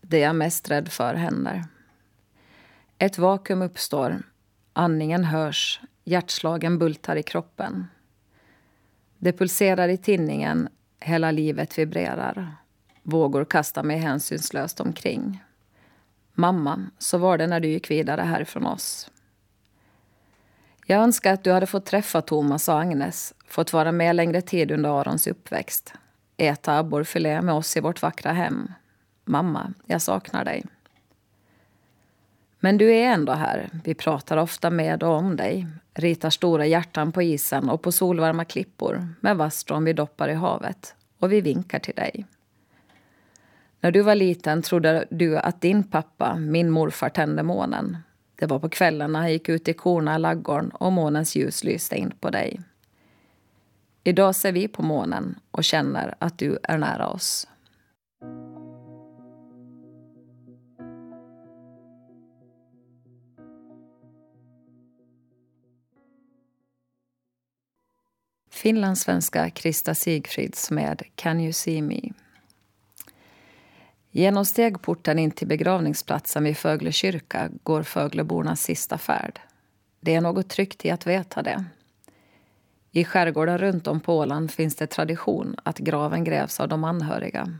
Det 0.00 0.18
jag 0.18 0.28
är 0.28 0.32
mest 0.32 0.70
rädd 0.70 0.88
för 0.88 1.14
händer. 1.14 1.64
Ett 2.98 3.18
vakuum 3.18 3.62
uppstår 3.62 4.22
Andningen 4.76 5.24
hörs, 5.24 5.80
hjärtslagen 6.04 6.78
bultar 6.78 7.16
i 7.16 7.22
kroppen. 7.22 7.86
Det 9.18 9.32
pulserar 9.32 9.88
i 9.88 9.96
tinningen, 9.96 10.68
hela 11.00 11.30
livet 11.30 11.78
vibrerar. 11.78 12.56
Vågor 13.02 13.44
kastar 13.44 13.82
mig 13.82 13.98
hänsynslöst 13.98 14.80
omkring. 14.80 15.44
Mamma, 16.32 16.86
så 16.98 17.18
var 17.18 17.38
det 17.38 17.46
när 17.46 17.60
du 17.60 17.68
gick 17.68 17.90
vidare 17.90 18.20
härifrån 18.20 18.66
oss. 18.66 19.10
Jag 20.86 21.02
önskar 21.02 21.32
att 21.32 21.44
du 21.44 21.52
hade 21.52 21.66
fått 21.66 21.86
träffa 21.86 22.22
Thomas 22.22 22.68
och 22.68 22.80
Agnes, 22.80 23.34
fått 23.46 23.72
vara 23.72 23.92
med 23.92 24.16
längre 24.16 24.42
tid 24.42 24.70
under 24.70 25.00
Arons 25.00 25.26
uppväxt. 25.26 25.92
Äta 26.36 26.78
abborrfilé 26.78 27.42
med 27.42 27.54
oss 27.54 27.76
i 27.76 27.80
vårt 27.80 28.02
vackra 28.02 28.32
hem. 28.32 28.72
Mamma, 29.24 29.72
jag 29.86 30.02
saknar 30.02 30.44
dig. 30.44 30.64
Men 32.64 32.78
du 32.78 32.92
är 32.92 33.12
ändå 33.12 33.32
här. 33.32 33.70
Vi 33.84 33.94
pratar 33.94 34.36
ofta 34.36 34.70
med 34.70 35.02
och 35.02 35.12
om 35.12 35.36
dig. 35.36 35.66
Ritar 35.94 36.30
stora 36.30 36.66
hjärtan 36.66 37.12
på 37.12 37.22
isen 37.22 37.68
och 37.68 37.82
på 37.82 37.92
solvarma 37.92 38.44
klippor 38.44 39.08
med 39.20 39.36
vasstrån 39.36 39.84
vi 39.84 39.92
doppar 39.92 40.28
i 40.28 40.34
havet. 40.34 40.94
Och 41.18 41.32
vi 41.32 41.40
vinkar 41.40 41.78
till 41.78 41.94
dig. 41.94 42.26
När 43.80 43.90
du 43.90 44.00
var 44.00 44.14
liten 44.14 44.62
trodde 44.62 45.06
du 45.10 45.38
att 45.38 45.60
din 45.60 45.82
pappa, 45.82 46.36
min 46.36 46.70
morfar, 46.70 47.08
tände 47.08 47.42
månen. 47.42 47.96
Det 48.36 48.46
var 48.46 48.58
på 48.58 48.68
kvällen 48.68 49.14
han 49.14 49.32
gick 49.32 49.48
ut 49.48 49.68
i 49.68 49.72
korna 49.72 50.16
i 50.16 50.18
laggården 50.18 50.70
och 50.70 50.92
månens 50.92 51.36
ljus 51.36 51.64
lyste 51.64 51.96
in 51.96 52.12
på 52.20 52.30
dig. 52.30 52.60
Idag 54.04 54.36
ser 54.36 54.52
vi 54.52 54.68
på 54.68 54.82
månen 54.82 55.34
och 55.50 55.64
känner 55.64 56.14
att 56.18 56.38
du 56.38 56.58
är 56.62 56.78
nära 56.78 57.08
oss. 57.08 57.46
Finlandssvenska 68.64 69.50
Krista 69.50 69.94
Sigfrids 69.94 70.70
med 70.70 71.02
Can 71.14 71.40
you 71.40 71.52
see 71.52 71.82
me? 71.82 72.00
Genom 74.10 74.44
stegporten 74.44 75.18
in 75.18 75.30
till 75.30 75.48
begravningsplatsen 75.48 76.44
vid 76.44 76.56
Fögle 76.56 76.92
kyrka 76.92 77.50
går 77.62 77.82
Föglebornas 77.82 78.62
sista 78.62 78.98
färd. 78.98 79.40
Det 80.00 80.14
är 80.14 80.20
något 80.20 80.48
tryggt 80.48 80.84
i 80.84 80.90
att 80.90 81.06
veta 81.06 81.42
det. 81.42 81.64
I 82.90 83.04
skärgården 83.04 83.58
runt 83.58 83.86
om 83.86 84.00
på 84.00 84.18
Åland 84.18 84.50
finns 84.50 84.76
det 84.76 84.86
tradition 84.86 85.56
att 85.62 85.78
graven 85.78 86.24
grävs 86.24 86.60
av 86.60 86.68
de 86.68 86.84
anhöriga. 86.84 87.58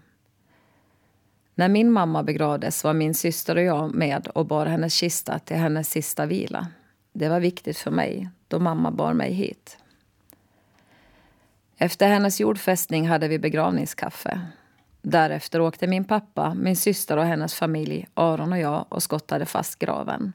När 1.54 1.68
min 1.68 1.92
mamma 1.92 2.22
begravdes 2.22 2.84
var 2.84 2.94
min 2.94 3.14
syster 3.14 3.56
och 3.56 3.62
jag 3.62 3.94
med 3.94 4.26
och 4.26 4.46
bar 4.46 4.66
hennes 4.66 4.94
kista 4.94 5.38
till 5.38 5.56
hennes 5.56 5.90
sista 5.90 6.26
vila. 6.26 6.68
Det 7.12 7.28
var 7.28 7.40
viktigt 7.40 7.78
för 7.78 7.90
mig, 7.90 8.28
då 8.48 8.58
mamma 8.58 8.90
bar 8.90 9.12
mig 9.12 9.32
hit. 9.32 9.78
Efter 11.78 12.08
hennes 12.08 12.40
jordfästning 12.40 13.08
hade 13.08 13.28
vi 13.28 13.38
begravningskaffe. 13.38 14.40
Därefter 15.02 15.60
åkte 15.60 15.86
min 15.86 16.04
pappa, 16.04 16.54
min 16.54 16.76
syster 16.76 17.16
och 17.16 17.24
hennes 17.24 17.54
familj, 17.54 18.08
Aron 18.14 18.52
och 18.52 18.58
jag 18.58 18.86
och 18.88 19.02
skottade 19.02 19.46
fast 19.46 19.78
graven. 19.78 20.32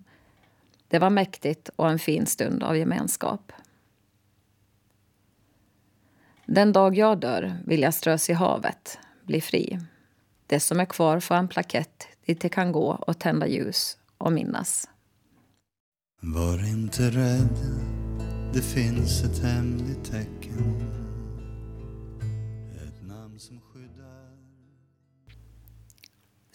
Det 0.87 0.99
var 0.99 1.09
mäktigt 1.09 1.69
och 1.75 1.89
en 1.89 1.99
fin 1.99 2.25
stund 2.25 2.63
av 2.63 2.77
gemenskap. 2.77 3.51
Den 6.45 6.71
dag 6.71 6.95
jag 6.95 7.19
dör 7.19 7.57
vill 7.65 7.81
jag 7.81 7.93
strös 7.93 8.29
i 8.29 8.33
havet, 8.33 8.99
bli 9.23 9.41
fri. 9.41 9.79
Det 10.47 10.59
som 10.59 10.79
är 10.79 10.85
kvar 10.85 11.19
får 11.19 11.35
en 11.35 11.47
plakett 11.47 12.07
dit 12.25 12.41
det 12.41 12.49
kan 12.49 12.71
gå 12.71 12.89
och 13.07 13.19
tända 13.19 13.47
ljus 13.47 13.97
och 14.17 14.31
minnas. 14.31 14.89
Var 16.21 16.69
inte 16.69 17.03
rädd, 17.03 17.57
det 18.53 18.61
finns 18.61 19.23
ett 19.23 19.43
hemligt 19.43 20.11
tecken 20.11 20.98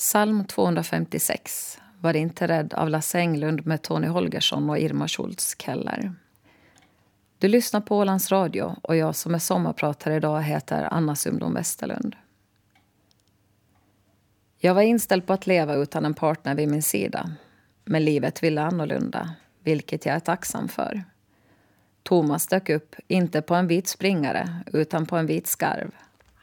Psalm 0.05 0.45
256, 0.45 1.79
Var 2.01 2.17
inte 2.17 2.49
rädd 2.49 2.75
av 2.75 2.90
Lasse 2.90 3.19
Englund 3.19 3.67
med 3.67 3.83
Tony 3.83 4.07
Holgersson 4.07 4.71
och 4.71 4.79
Irma 4.79 5.09
Schultz 5.09 5.57
Keller. 5.59 6.12
Du 7.38 7.49
lyssnar 7.49 7.81
på 7.81 7.99
Ålands 7.99 8.33
Radio 8.33 8.77
och 8.83 8.97
jag 8.97 9.17
som 9.17 9.35
är 9.35 9.38
sommarpratare 9.38 10.17
idag 10.17 10.43
heter 10.43 10.88
Anna 10.90 11.17
Sumdom 11.17 11.55
Westerlund. 11.55 12.17
Jag 14.59 14.75
var 14.75 14.83
inställd 14.83 15.27
på 15.27 15.33
att 15.33 15.47
leva 15.47 15.75
utan 15.75 16.05
en 16.05 16.14
partner 16.14 16.55
vid 16.55 16.69
min 16.69 16.83
sida. 16.83 17.31
Men 17.85 18.05
livet 18.05 18.43
ville 18.43 18.62
annorlunda, 18.62 19.35
vilket 19.62 20.07
jag 20.07 20.14
är 20.14 20.21
tacksam 20.21 20.69
för. 20.69 21.05
Thomas 22.03 22.47
dök 22.47 22.69
upp, 22.69 22.97
inte 23.09 23.43
på 23.43 23.55
en 23.55 23.67
vit 23.67 23.88
springare, 23.88 24.49
utan 24.73 25.07
på 25.07 25.17
en 25.17 25.27
vit 25.27 25.47
skarv. 25.47 25.90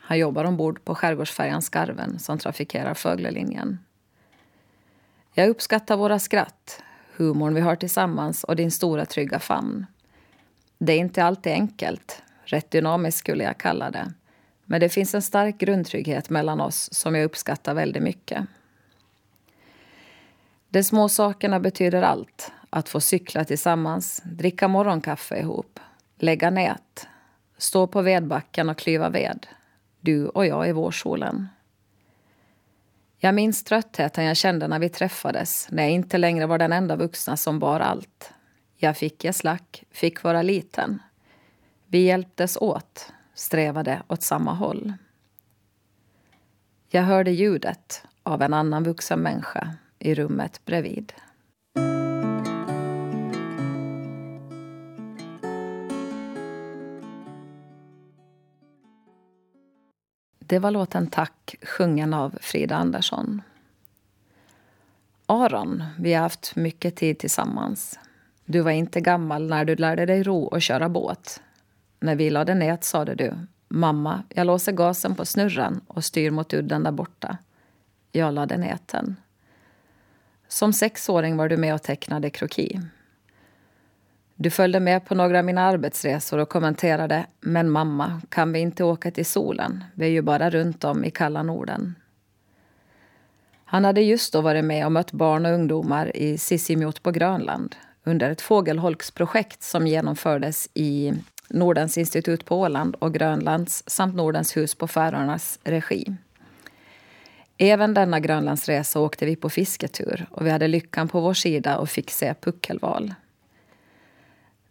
Han 0.02 0.18
jobbar 0.18 0.46
ombord 0.46 0.86
på 0.86 0.96
skärgårdsfärjan 0.96 1.62
Skarven 1.62 2.20
som 2.20 2.38
trafikerar 2.38 2.94
Föglelinjen. 2.94 3.80
Jag 5.34 5.50
uppskattar 5.50 5.98
våra 5.98 6.20
skratt, 6.20 6.84
humorn 7.16 7.54
vi 7.54 7.62
har 7.62 7.76
tillsammans 7.76 8.44
och 8.44 8.56
din 8.56 8.72
stora 8.72 9.06
trygga 9.06 9.40
famn. 9.40 9.86
Det 10.78 10.94
är 10.94 10.98
inte 10.98 11.24
alltid 11.24 11.54
enkelt. 11.54 12.24
Rätt 12.44 12.72
dynamiskt 12.72 13.20
skulle 13.20 13.44
jag 13.44 13.58
kalla 13.58 13.92
det. 13.92 14.14
Men 14.66 14.80
det 14.80 14.90
finns 14.90 15.16
en 15.16 15.22
stark 15.22 15.58
grundtrygghet 15.58 16.30
mellan 16.30 16.62
oss 16.62 16.94
som 16.94 17.16
jag 17.16 17.26
uppskattar 17.26 17.74
väldigt 17.74 18.04
mycket. 18.04 18.46
De 20.70 20.84
små 20.84 21.10
sakerna 21.10 21.60
betyder 21.60 22.02
allt. 22.02 22.52
Att 22.70 22.90
få 22.90 23.00
cykla 23.00 23.46
tillsammans, 23.46 24.22
dricka 24.26 24.68
morgonkaffe 24.68 25.40
ihop, 25.40 25.80
lägga 26.18 26.50
nät, 26.50 27.08
stå 27.58 27.88
på 27.88 28.02
vedbacken 28.02 28.70
och 28.70 28.78
klyva 28.78 29.10
ved. 29.10 29.48
Du 30.02 30.28
och 30.28 30.46
jag 30.46 30.70
i 30.70 30.72
vårsolen. 30.72 31.48
Jag 33.18 33.36
minns 33.36 33.64
tröttheten 33.64 34.26
jag 34.26 34.38
kände 34.38 34.68
när 34.68 34.80
vi 34.80 34.90
träffades, 34.90 35.68
när 35.72 35.84
jag 35.84 35.92
inte 35.92 36.18
längre 36.18 36.46
var 36.46 36.58
den 36.58 36.74
enda 36.74 36.96
vuxna 36.96 37.38
som 37.38 37.60
bar 37.60 37.80
allt. 37.80 38.34
Jag 38.78 38.98
fick 38.98 39.24
ge 39.24 39.34
slack, 39.34 39.84
fick 39.92 40.24
vara 40.24 40.42
liten. 40.42 41.02
Vi 41.88 41.98
hjälptes 41.98 42.58
åt, 42.58 43.14
strävade 43.34 44.02
åt 44.08 44.24
samma 44.24 44.54
håll. 44.54 44.94
Jag 46.90 47.04
hörde 47.04 47.32
ljudet 47.32 48.04
av 48.24 48.42
en 48.42 48.54
annan 48.54 48.84
vuxen 48.84 49.20
människa 49.20 49.74
i 50.00 50.16
rummet 50.16 50.66
bredvid. 50.66 51.14
Det 60.52 60.60
var 60.60 60.72
låten 60.72 61.08
Tack 61.08 61.56
sjungen 61.62 62.14
av 62.14 62.38
Frida 62.42 62.76
Andersson. 62.76 63.42
Aron, 65.26 65.84
vi 66.00 66.14
har 66.14 66.22
haft 66.22 66.56
mycket 66.56 66.96
tid 66.96 67.20
tillsammans. 67.20 68.00
Du 68.46 68.62
var 68.62 68.72
inte 68.72 69.02
gammal 69.02 69.48
när 69.48 69.66
du 69.66 69.76
lärde 69.76 70.06
dig 70.06 70.24
ro 70.24 70.44
och 70.44 70.62
köra 70.62 70.90
båt. 70.90 71.42
När 72.00 72.16
vi 72.16 72.30
lade 72.30 72.56
nät 72.56 72.84
sade 72.84 73.16
du 73.16 73.34
Mamma, 73.68 74.24
jag 74.30 74.48
låser 74.48 74.72
gasen 74.72 75.16
på 75.16 75.26
snurran 75.26 75.82
och 75.88 76.06
styr 76.06 76.32
mot 76.32 76.54
udden 76.54 76.84
där 76.84 76.92
borta. 76.92 77.38
Jag 78.12 78.34
lade 78.34 78.58
näten. 78.58 79.16
Som 80.48 80.74
sexåring 80.74 81.38
var 81.38 81.50
du 81.50 81.58
med 81.58 81.74
och 81.74 81.84
tecknade 81.84 82.30
kroki. 82.30 82.82
Du 84.42 84.50
följde 84.50 84.80
med 84.80 85.06
på 85.06 85.16
några 85.16 85.40
av 85.40 85.46
mina 85.46 85.62
arbetsresor 85.62 86.38
och 86.38 86.50
kommenterade 86.50 87.26
Men 87.42 87.70
mamma, 87.70 88.22
kan 88.30 88.54
vi 88.54 88.60
inte 88.60 88.84
åka 88.84 89.12
till 89.12 89.26
solen? 89.26 89.84
Vi 89.94 90.06
är 90.06 90.10
ju 90.10 90.22
bara 90.22 90.50
runt 90.50 90.84
om 90.84 91.06
i 91.06 91.12
kalla 91.12 91.44
Norden. 91.44 91.96
Han 93.66 93.86
hade 93.86 94.02
just 94.02 94.34
då 94.34 94.42
varit 94.42 94.66
med 94.66 94.86
och 94.86 94.92
mött 94.92 95.12
barn 95.12 95.46
och 95.46 95.52
ungdomar 95.52 96.18
i 96.18 96.38
Sisimiut 96.38 97.04
på 97.04 97.12
Grönland 97.12 97.76
under 98.04 98.30
ett 98.30 98.42
fågelholksprojekt 98.42 99.64
som 99.64 99.88
genomfördes 99.88 100.70
i 100.74 101.14
Nordens 101.50 101.98
institut 101.98 102.46
på 102.46 102.60
Åland 102.60 102.96
och 102.96 103.14
Grönlands 103.14 103.84
samt 103.88 104.16
Nordens 104.16 104.58
hus 104.58 104.76
på 104.76 104.88
Färöarnas 104.88 105.60
regi. 105.64 106.16
Även 107.58 107.94
denna 107.94 108.20
Grönlandsresa 108.20 109.00
åkte 109.00 109.26
vi 109.26 109.36
på 109.36 109.50
fisketur 109.50 110.26
och 110.32 110.46
vi 110.46 110.50
hade 110.50 110.68
lyckan 110.68 111.08
på 111.08 111.20
vår 111.20 111.34
sida 111.34 111.78
och 111.78 111.90
fick 111.90 112.12
se 112.12 112.34
puckelval. 112.34 113.14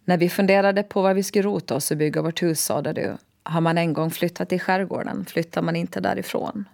När 0.05 0.17
vi 0.17 0.29
funderade 0.29 0.83
på 0.83 1.01
var 1.01 1.13
vi 1.13 1.23
skulle 1.23 1.43
rota 1.43 1.75
oss 1.75 1.91
och 1.91 1.97
bygga 1.97 2.21
vårt 2.21 2.41
hus 2.43 2.61
sade 2.61 2.93
du 2.93 3.17
har 3.43 3.61
man 3.61 3.77
en 3.77 3.93
gång 3.93 4.11
flyttat 4.11 4.49
till 4.49 4.59
skärgården 4.59 5.25
flyttar 5.25 5.61
man 5.61 5.75
inte 5.75 5.99
därifrån. 5.99 6.69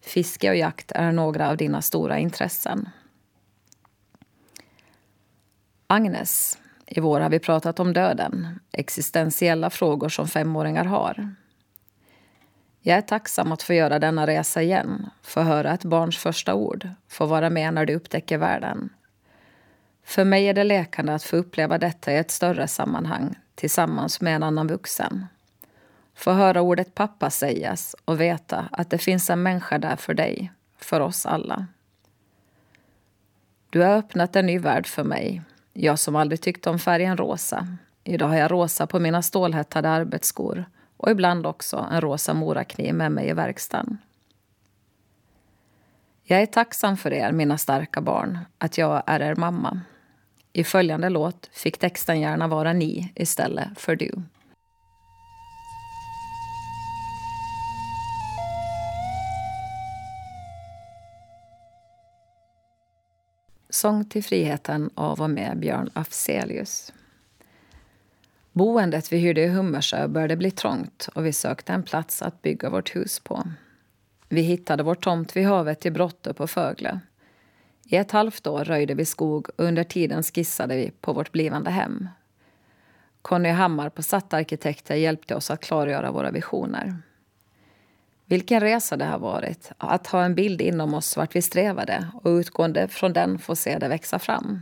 Fiske 0.00 0.50
och 0.50 0.56
jakt 0.56 0.92
är 0.92 1.12
några 1.12 1.50
av 1.50 1.56
dina 1.56 1.82
stora 1.82 2.18
intressen. 2.18 2.88
Agnes, 5.86 6.58
i 6.86 7.00
vår 7.00 7.20
har 7.20 7.30
vi 7.30 7.38
pratat 7.38 7.80
om 7.80 7.92
döden, 7.92 8.60
existentiella 8.72 9.70
frågor 9.70 10.08
som 10.08 10.28
femåringar 10.28 10.84
har. 10.84 11.34
Jag 12.80 12.98
är 12.98 13.02
tacksam 13.02 13.52
att 13.52 13.62
få 13.62 13.74
göra 13.74 13.98
denna 13.98 14.26
resa 14.26 14.62
igen, 14.62 15.10
få 15.22 15.40
höra 15.40 15.74
ett 15.74 15.84
barns 15.84 16.18
första 16.18 16.54
ord, 16.54 16.88
få 17.08 17.26
vara 17.26 17.50
med 17.50 17.74
när 17.74 17.86
det 17.86 17.94
upptäcker 17.94 18.38
världen. 18.38 18.90
För 20.04 20.24
mig 20.24 20.46
är 20.46 20.54
det 20.54 20.64
läkande 20.64 21.12
att 21.12 21.22
få 21.22 21.36
uppleva 21.36 21.78
detta 21.78 22.12
i 22.12 22.16
ett 22.16 22.30
större 22.30 22.68
sammanhang 22.68 23.34
tillsammans 23.54 24.20
med 24.20 24.36
en 24.36 24.42
annan 24.42 24.66
vuxen. 24.66 25.26
Få 26.14 26.32
höra 26.32 26.60
ordet 26.60 26.94
pappa 26.94 27.30
sägas 27.30 27.96
och 28.04 28.20
veta 28.20 28.68
att 28.72 28.90
det 28.90 28.98
finns 28.98 29.30
en 29.30 29.42
människa 29.42 29.78
där 29.78 29.96
för 29.96 30.14
dig, 30.14 30.52
för 30.78 31.00
oss 31.00 31.26
alla. 31.26 31.66
Du 33.70 33.80
har 33.80 33.96
öppnat 33.96 34.36
en 34.36 34.46
ny 34.46 34.58
värld 34.58 34.86
för 34.86 35.04
mig 35.04 35.42
jag 35.74 35.98
som 35.98 36.16
aldrig 36.16 36.40
tyckte 36.40 36.70
om 36.70 36.78
färgen 36.78 37.16
rosa. 37.16 37.68
Idag 38.04 38.28
har 38.28 38.36
jag 38.36 38.50
rosa 38.50 38.86
på 38.86 38.98
mina 38.98 39.22
stålhättade 39.22 39.88
arbetsskor 39.88 40.64
och 40.96 41.10
ibland 41.10 41.46
också 41.46 41.88
en 41.92 42.00
rosa 42.00 42.34
morakniv 42.34 42.94
med 42.94 43.12
mig 43.12 43.28
i 43.28 43.32
verkstaden. 43.32 43.98
Jag 46.22 46.42
är 46.42 46.46
tacksam 46.46 46.96
för 46.96 47.12
er, 47.12 47.32
mina 47.32 47.58
starka 47.58 48.00
barn, 48.00 48.38
att 48.58 48.78
jag 48.78 49.02
är 49.06 49.22
er 49.22 49.34
mamma. 49.34 49.80
I 50.56 50.64
följande 50.64 51.08
låt 51.08 51.50
fick 51.52 51.78
texten 51.78 52.20
gärna 52.20 52.48
vara 52.48 52.72
ni 52.72 53.12
istället 53.14 53.68
för 53.76 53.96
du. 53.96 54.22
Sång 63.68 64.04
till 64.04 64.24
friheten 64.24 64.90
av 64.94 65.22
och 65.22 65.30
med 65.30 65.58
Björn 65.58 65.90
Afzelius. 65.92 66.92
Boendet 68.52 69.12
vi 69.12 69.16
hyrde 69.16 69.40
i 69.40 69.48
Hummersö 69.48 70.08
började 70.08 70.36
bli 70.36 70.50
trångt 70.50 71.08
och 71.14 71.26
vi 71.26 71.32
sökte 71.32 71.72
en 71.72 71.82
plats 71.82 72.22
att 72.22 72.42
bygga 72.42 72.70
vårt 72.70 72.96
hus 72.96 73.20
på. 73.20 73.44
Vi 74.28 74.40
hittade 74.40 74.82
vår 74.82 74.94
tomt 74.94 75.36
vid 75.36 75.46
havet 75.46 75.86
i 75.86 75.90
Brottö 75.90 76.34
på 76.34 76.46
Fögle. 76.46 77.00
I 77.86 77.96
ett 77.96 78.10
halvt 78.10 78.46
år 78.46 78.64
röjde 78.64 78.94
vi 78.94 79.04
skog 79.04 79.48
och 79.48 79.64
under 79.64 79.84
tiden 79.84 80.22
skissade 80.22 80.76
vi 80.76 80.90
på 80.90 81.12
vårt 81.12 81.32
blivande 81.32 81.70
hem. 81.70 82.08
Conny 83.22 83.48
Hammar 83.48 83.88
på 83.88 84.02
Satt 84.02 84.34
Arkitekter 84.34 84.94
hjälpte 84.94 85.34
oss 85.34 85.50
att 85.50 85.60
klargöra 85.60 86.12
våra 86.12 86.30
visioner. 86.30 86.96
Vilken 88.26 88.60
resa 88.60 88.96
det 88.96 89.04
har 89.04 89.18
varit 89.18 89.72
att 89.78 90.06
ha 90.06 90.24
en 90.24 90.34
bild 90.34 90.60
inom 90.60 90.94
oss 90.94 91.16
vart 91.16 91.36
vi 91.36 91.42
strävade 91.42 92.08
och 92.22 92.28
utgående 92.28 92.88
från 92.88 93.12
den 93.12 93.38
få 93.38 93.56
se 93.56 93.78
det 93.78 93.88
växa 93.88 94.18
fram. 94.18 94.60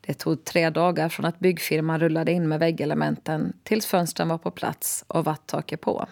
Det 0.00 0.14
tog 0.14 0.44
tre 0.44 0.70
dagar 0.70 1.08
från 1.08 1.26
att 1.26 1.38
byggfirman 1.38 2.00
rullade 2.00 2.32
in 2.32 2.48
med 2.48 2.58
väggelementen 2.58 3.52
tills 3.62 3.86
fönstren 3.86 4.28
var 4.28 4.38
på 4.38 4.50
plats 4.50 5.04
och 5.06 5.24
vattaket 5.24 5.80
på. 5.80 6.06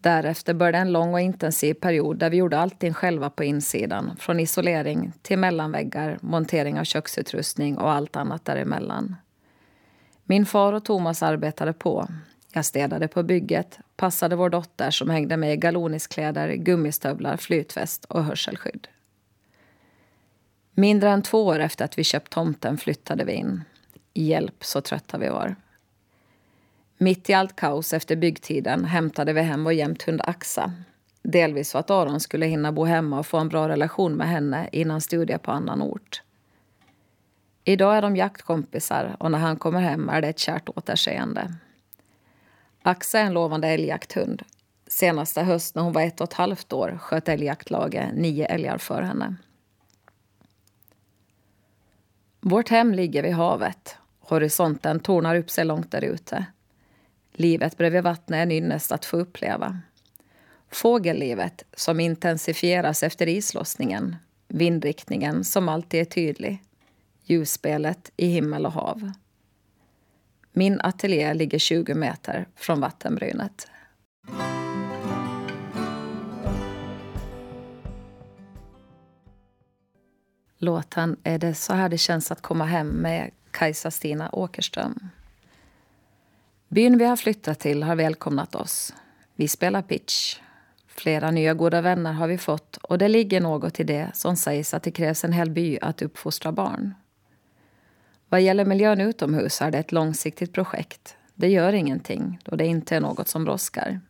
Därefter 0.00 0.54
började 0.54 0.78
en 0.78 0.92
lång 0.92 1.14
och 1.14 1.20
intensiv 1.20 1.74
period 1.74 2.18
där 2.18 2.30
vi 2.30 2.36
gjorde 2.36 2.58
allting 2.58 2.94
själva 2.94 3.30
på 3.30 3.44
insidan. 3.44 4.16
Från 4.18 4.40
isolering 4.40 5.12
till 5.22 5.38
mellanväggar, 5.38 6.18
montering 6.20 6.80
av 6.80 6.84
köksutrustning 6.84 7.78
och 7.78 7.90
allt 7.90 8.16
annat 8.16 8.44
däremellan. 8.44 9.16
Min 10.24 10.46
far 10.46 10.72
och 10.72 10.84
Thomas 10.84 11.22
arbetade 11.22 11.72
på. 11.72 12.08
Jag 12.52 12.64
städade 12.64 13.08
på 13.08 13.22
bygget, 13.22 13.78
passade 13.96 14.36
vår 14.36 14.50
dotter 14.50 14.90
som 14.90 15.10
hängde 15.10 15.36
med 15.36 15.52
i 15.52 15.56
galoniskläder, 15.56 16.54
gummistövlar, 16.54 17.36
flytväst 17.36 18.04
och 18.04 18.24
hörselskydd. 18.24 18.88
Mindre 20.74 21.10
än 21.10 21.22
två 21.22 21.46
år 21.46 21.58
efter 21.58 21.84
att 21.84 21.98
vi 21.98 22.04
köpt 22.04 22.32
tomten 22.32 22.78
flyttade 22.78 23.24
vi 23.24 23.32
in. 23.32 23.64
Hjälp, 24.14 24.64
så 24.64 24.80
trötta 24.80 25.18
vi 25.18 25.28
var. 25.28 25.56
Mitt 27.00 27.30
i 27.30 27.34
allt 27.34 27.56
kaos 27.56 27.92
efter 27.92 28.16
byggtiden 28.16 28.84
hämtade 28.84 29.32
vi 29.32 29.40
hem 29.40 29.64
vår 29.64 29.72
jämthund 29.72 30.20
Axa. 30.24 30.72
Delvis 31.22 31.72
för 31.72 31.78
att 31.78 31.90
Aron 31.90 32.20
skulle 32.20 32.46
hinna 32.46 32.72
bo 32.72 32.84
hemma 32.84 33.18
och 33.18 33.26
få 33.26 33.38
en 33.38 33.48
bra 33.48 33.68
relation 33.68 34.14
med 34.14 34.28
henne 34.28 34.68
innan 34.72 35.00
studier 35.00 35.38
på 35.38 35.50
annan 35.50 35.82
ort. 35.82 36.22
Idag 37.64 37.96
är 37.96 38.02
de 38.02 38.16
jaktkompisar 38.16 39.16
och 39.18 39.30
när 39.30 39.38
han 39.38 39.56
kommer 39.56 39.80
hem 39.80 40.08
är 40.08 40.22
det 40.22 40.28
ett 40.28 40.38
kärt 40.38 40.68
återseende. 40.68 41.54
Axa 42.82 43.18
är 43.18 43.24
en 43.24 43.32
lovande 43.32 43.68
älgjakthund. 43.68 44.42
Senaste 44.86 45.42
höst 45.42 45.74
när 45.74 45.82
hon 45.82 45.92
var 45.92 46.02
ett 46.02 46.20
och 46.20 46.28
ett 46.28 46.34
halvt 46.34 46.72
år 46.72 46.98
sköt 47.00 47.28
älgjaktlaget 47.28 48.14
nio 48.14 48.46
älgar 48.46 48.78
för 48.78 49.02
henne. 49.02 49.36
Vårt 52.40 52.68
hem 52.68 52.94
ligger 52.94 53.22
vid 53.22 53.34
havet. 53.34 53.96
Horisonten 54.20 55.00
tornar 55.00 55.36
upp 55.36 55.50
sig 55.50 55.64
långt 55.64 55.90
där 55.90 56.04
ute. 56.04 56.46
Livet 57.38 57.76
bredvid 57.76 58.02
vattnet 58.02 58.36
är 58.36 58.42
en 58.42 58.52
ynnest 58.52 58.92
att 58.92 59.04
få 59.04 59.16
uppleva. 59.16 59.80
Fågellivet 60.70 61.62
som 61.76 62.00
intensifieras 62.00 63.02
efter 63.02 63.28
islossningen. 63.28 64.16
Vindriktningen 64.48 65.44
som 65.44 65.68
alltid 65.68 66.00
är 66.00 66.04
tydlig. 66.04 66.62
Ljusspelet 67.24 68.12
i 68.16 68.26
himmel 68.26 68.66
och 68.66 68.72
hav. 68.72 69.12
Min 70.52 70.80
ateljé 70.80 71.34
ligger 71.34 71.58
20 71.58 71.94
meter 71.94 72.48
från 72.56 72.80
vattenbrynet. 72.80 73.66
Låten 80.58 81.16
Är 81.22 81.38
det 81.38 81.54
så 81.54 81.74
här 81.74 81.88
det 81.88 81.98
känns 81.98 82.32
att 82.32 82.42
komma 82.42 82.64
hem 82.64 82.88
med 82.88 83.30
Kajsa-Stina 83.50 84.30
Åkerström. 84.32 85.08
Byn 86.70 86.98
vi 86.98 87.04
har 87.04 87.16
flyttat 87.16 87.60
till 87.60 87.82
har 87.82 87.96
välkomnat 87.96 88.54
oss. 88.54 88.94
Vi 89.34 89.48
spelar 89.48 89.82
pitch. 89.82 90.40
Flera 90.86 91.30
nya 91.30 91.54
goda 91.54 91.80
vänner 91.80 92.12
har 92.12 92.28
vi 92.28 92.38
fått 92.38 92.76
och 92.76 92.98
det 92.98 93.08
ligger 93.08 93.40
något 93.40 93.80
i 93.80 93.84
det 93.84 94.10
som 94.14 94.36
sägs 94.36 94.74
att 94.74 94.82
det 94.82 94.90
krävs 94.90 95.24
en 95.24 95.32
hel 95.32 95.50
by 95.50 95.78
att 95.82 96.02
uppfostra 96.02 96.52
barn. 96.52 96.94
Vad 98.28 98.40
gäller 98.40 98.64
miljön 98.64 99.00
utomhus 99.00 99.62
är 99.62 99.70
det 99.70 99.78
ett 99.78 99.92
långsiktigt 99.92 100.52
projekt. 100.52 101.16
Det 101.34 101.48
gör 101.48 101.72
ingenting 101.72 102.40
då 102.44 102.56
det 102.56 102.66
inte 102.66 102.96
är 102.96 103.00
något 103.00 103.28
som 103.28 103.44
brådskar. 103.44 104.00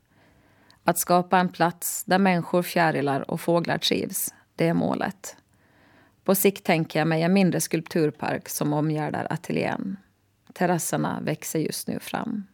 Att 0.85 0.99
skapa 0.99 1.39
en 1.39 1.49
plats 1.49 2.05
där 2.05 2.19
människor, 2.19 2.63
fjärilar 2.63 3.31
och 3.31 3.41
fåglar 3.41 3.79
trivs, 3.79 4.35
det 4.57 4.69
är 4.69 4.75
målet. 4.75 5.37
På 6.25 6.35
sikt 6.35 6.65
tänker 6.65 6.99
jag 6.99 7.09
mig 7.09 7.23
en 7.23 7.33
mindre 7.33 7.61
skulpturpark 7.61 8.49
som 8.49 8.73
omgärdar 8.73 9.27
ateljén. 9.31 9.97
Terrasserna 10.59 11.21
växer 11.23 11.59
just 11.59 11.89
nu 11.89 11.99
fram. 12.01 12.47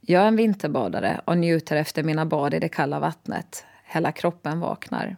Jag 0.00 0.22
är 0.22 0.28
en 0.28 0.36
vinterbadare 0.36 1.20
och 1.24 1.38
njuter 1.38 1.76
efter 1.76 2.02
mina 2.02 2.26
bad 2.26 2.54
i 2.54 2.58
det 2.58 2.68
kalla 2.68 3.00
vattnet. 3.00 3.64
Hela 3.84 4.12
kroppen 4.12 4.60
vaknar. 4.60 5.16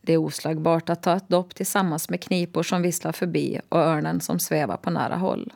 Det 0.00 0.12
är 0.12 0.16
oslagbart 0.16 0.90
att 0.90 1.02
ta 1.02 1.16
ett 1.16 1.28
dopp 1.28 1.54
tillsammans 1.54 2.10
med 2.10 2.22
knipor 2.22 2.62
som 2.62 2.82
visslar 2.82 3.12
förbi 3.12 3.60
och 3.68 3.78
örnen 3.78 4.20
som 4.20 4.40
svävar 4.40 4.76
på 4.76 4.90
nära 4.90 5.16
håll. 5.16 5.52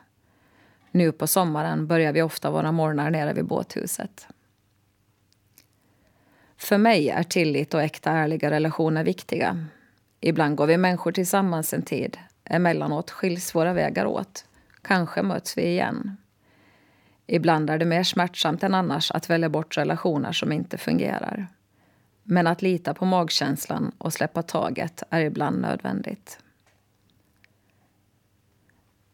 Nu 0.90 1.12
på 1.12 1.26
sommaren 1.26 1.86
börjar 1.86 2.12
vi 2.12 2.22
ofta 2.22 2.50
våra 2.50 2.72
morgnar 2.72 3.10
nere 3.10 3.32
vid 3.32 3.46
båthuset. 3.46 4.28
För 6.56 6.78
mig 6.78 7.08
är 7.08 7.22
tillit 7.22 7.74
och 7.74 7.82
äkta 7.82 8.10
ärliga 8.10 8.50
relationer 8.50 9.04
viktiga. 9.04 9.66
Ibland 10.20 10.56
går 10.56 10.66
vi 10.66 10.76
människor 10.76 11.12
tillsammans 11.12 11.74
en 11.74 11.82
tid. 11.82 12.18
Emellanåt 12.44 13.10
skiljs 13.10 13.54
våra 13.54 13.72
vägar 13.72 14.06
åt. 14.06 14.44
Kanske 14.84 15.22
möts 15.22 15.58
vi 15.58 15.62
igen. 15.62 16.16
Ibland 17.26 17.70
är 17.70 17.78
det 17.78 17.84
mer 17.84 18.02
smärtsamt 18.02 18.62
än 18.62 18.74
annars 18.74 19.10
att 19.10 19.30
välja 19.30 19.48
bort 19.48 19.76
relationer 19.76 20.32
som 20.32 20.52
inte 20.52 20.78
fungerar. 20.78 21.46
Men 22.22 22.46
att 22.46 22.62
lita 22.62 22.94
på 22.94 23.04
magkänslan 23.04 23.92
och 23.98 24.12
släppa 24.12 24.42
taget 24.42 25.02
är 25.10 25.20
ibland 25.20 25.60
nödvändigt. 25.60 26.38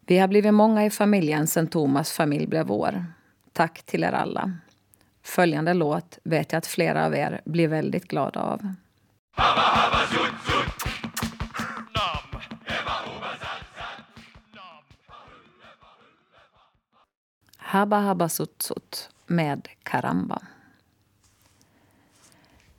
Vi 0.07 0.19
har 0.19 0.29
blivit 0.29 0.55
många 0.55 0.85
i 0.85 0.91
familjen 0.91 1.47
sen 1.47 1.67
Thomas 1.67 2.13
familj 2.13 2.47
blev 2.47 2.67
vår. 2.67 3.05
Tack 3.53 3.83
till 3.83 4.05
er 4.05 4.13
alla. 4.13 4.53
Följande 5.23 5.75
låt 5.75 6.19
vet 6.23 6.53
jag 6.53 6.59
att 6.59 6.67
flera 6.67 7.07
av 7.07 7.15
er 7.15 7.41
blir 7.45 7.69
väldigt 7.69 8.09
glada 8.09 8.41
av. 8.41 8.75
Habba 9.33 9.61
Habba 9.61 10.50
Sut 17.71 18.29
Sutsut 18.29 19.11
med 19.27 19.69
Karamba. 19.83 20.43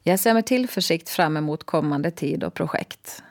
Jag 0.04 0.20
ser 0.20 0.34
med 0.34 0.46
tillförsikt 0.46 1.10
fram 1.10 1.38
emot 1.38 1.64
kommande 1.64 2.12
tid 2.12 2.44
och 2.44 2.54
projekt. 2.54 3.24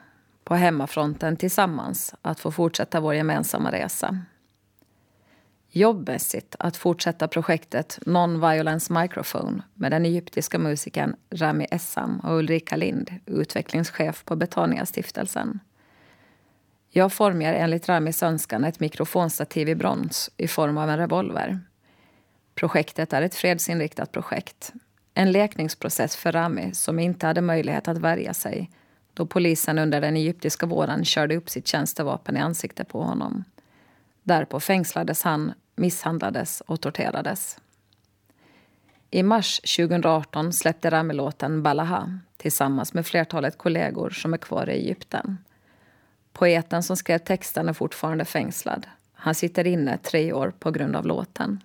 På 0.45 0.55
hemmafronten 0.55 1.37
tillsammans, 1.37 2.15
att 2.23 2.41
få 2.41 2.51
fortsätta 2.53 3.01
vår 3.01 3.15
gemensamma 3.15 3.73
resa. 3.73 4.19
Jobbmässigt 5.71 6.57
att 6.59 6.77
fortsätta 6.77 7.29
projektet 7.29 7.99
Non-Violence 8.07 9.01
Microphone 9.03 9.63
med 9.75 9.93
den 9.93 10.05
egyptiska 10.05 10.59
musikern 10.59 11.17
Rami 11.31 11.67
Essam 11.71 12.21
och 12.21 12.39
Ulrika 12.39 12.77
Lind, 12.77 13.15
utvecklingschef 13.27 14.25
på 14.25 14.37
Betania-stiftelsen. 14.37 15.61
Jag 16.93 17.13
formar 17.13 17.45
enligt 17.45 17.89
Ramis 17.89 18.23
önskan 18.23 18.65
ett 18.65 18.81
mikrofonstativ 18.81 19.69
i 19.69 19.75
brons 19.75 20.31
i 20.37 20.49
form 20.49 20.79
av 20.79 20.91
en 20.91 20.99
revolver. 20.99 21.61
Projektet 22.55 23.13
är 23.13 23.23
ett 23.23 23.35
fredsinriktat 23.35 24.13
projekt. 24.13 24.73
En 25.15 25.33
läkningsprocess 25.33 26.17
för 26.17 26.33
Rami 26.33 26.75
som 26.75 26.99
inte 26.99 27.27
hade 27.27 27.41
möjlighet 27.41 27.89
att 27.89 27.99
värja 27.99 28.35
sig 28.35 28.71
då 29.15 29.27
polisen 29.27 29.79
under 29.79 30.01
den 30.01 30.17
egyptiska 30.17 30.67
våren 30.67 31.05
körde 31.05 31.37
upp 31.37 31.51
sitt 31.51 31.67
tjänstevapen 31.67 32.37
i 32.37 32.41
ansiktet 32.41 32.89
på 32.89 33.03
honom. 33.03 33.45
Därpå 34.23 34.61
fängslades 34.61 35.23
han, 35.23 35.53
misshandlades 35.77 36.61
och 36.61 36.81
torterades. 36.81 37.59
I 39.11 39.23
mars 39.23 39.61
2018 39.77 40.53
släppte 40.53 40.91
Rami 40.91 41.15
låten 41.15 41.63
Balaha 41.63 42.19
tillsammans 42.37 42.95
med 42.95 43.07
flertalet 43.07 43.59
kollegor 43.59 44.11
som 44.11 44.35
är 44.35 44.39
kvar 44.39 44.71
i 44.71 44.73
Egypten. 44.73 45.39
Poeten 46.33 46.83
som 46.83 46.97
skrev 46.97 47.19
texten 47.19 47.69
är 47.69 47.73
fortfarande 47.73 48.25
fängslad. 48.25 48.87
Han 49.13 49.35
sitter 49.35 49.67
inne 49.67 49.99
tre 49.99 50.33
år 50.33 50.53
på 50.59 50.71
grund 50.71 50.97
av 50.97 51.07
låten. 51.07 51.61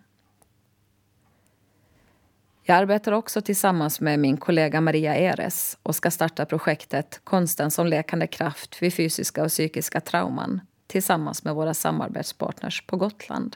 Jag 2.68 2.78
arbetar 2.78 3.12
också 3.12 3.42
tillsammans 3.42 4.02
med 4.02 4.20
min 4.20 4.38
kollega 4.38 4.82
Maria 4.82 5.16
Eres 5.16 5.78
och 5.84 5.96
ska 5.96 6.12
starta 6.12 6.46
projektet 6.46 7.22
Konsten 7.24 7.72
som 7.72 7.88
lekande 7.88 8.28
kraft 8.28 8.82
vid 8.82 8.94
fysiska 8.94 9.44
och 9.44 9.50
psykiska 9.50 10.02
trauman 10.02 10.62
tillsammans 10.88 11.44
med 11.44 11.56
våra 11.56 11.74
samarbetspartners 11.74 12.88
på 12.88 12.98
Gotland. 12.98 13.56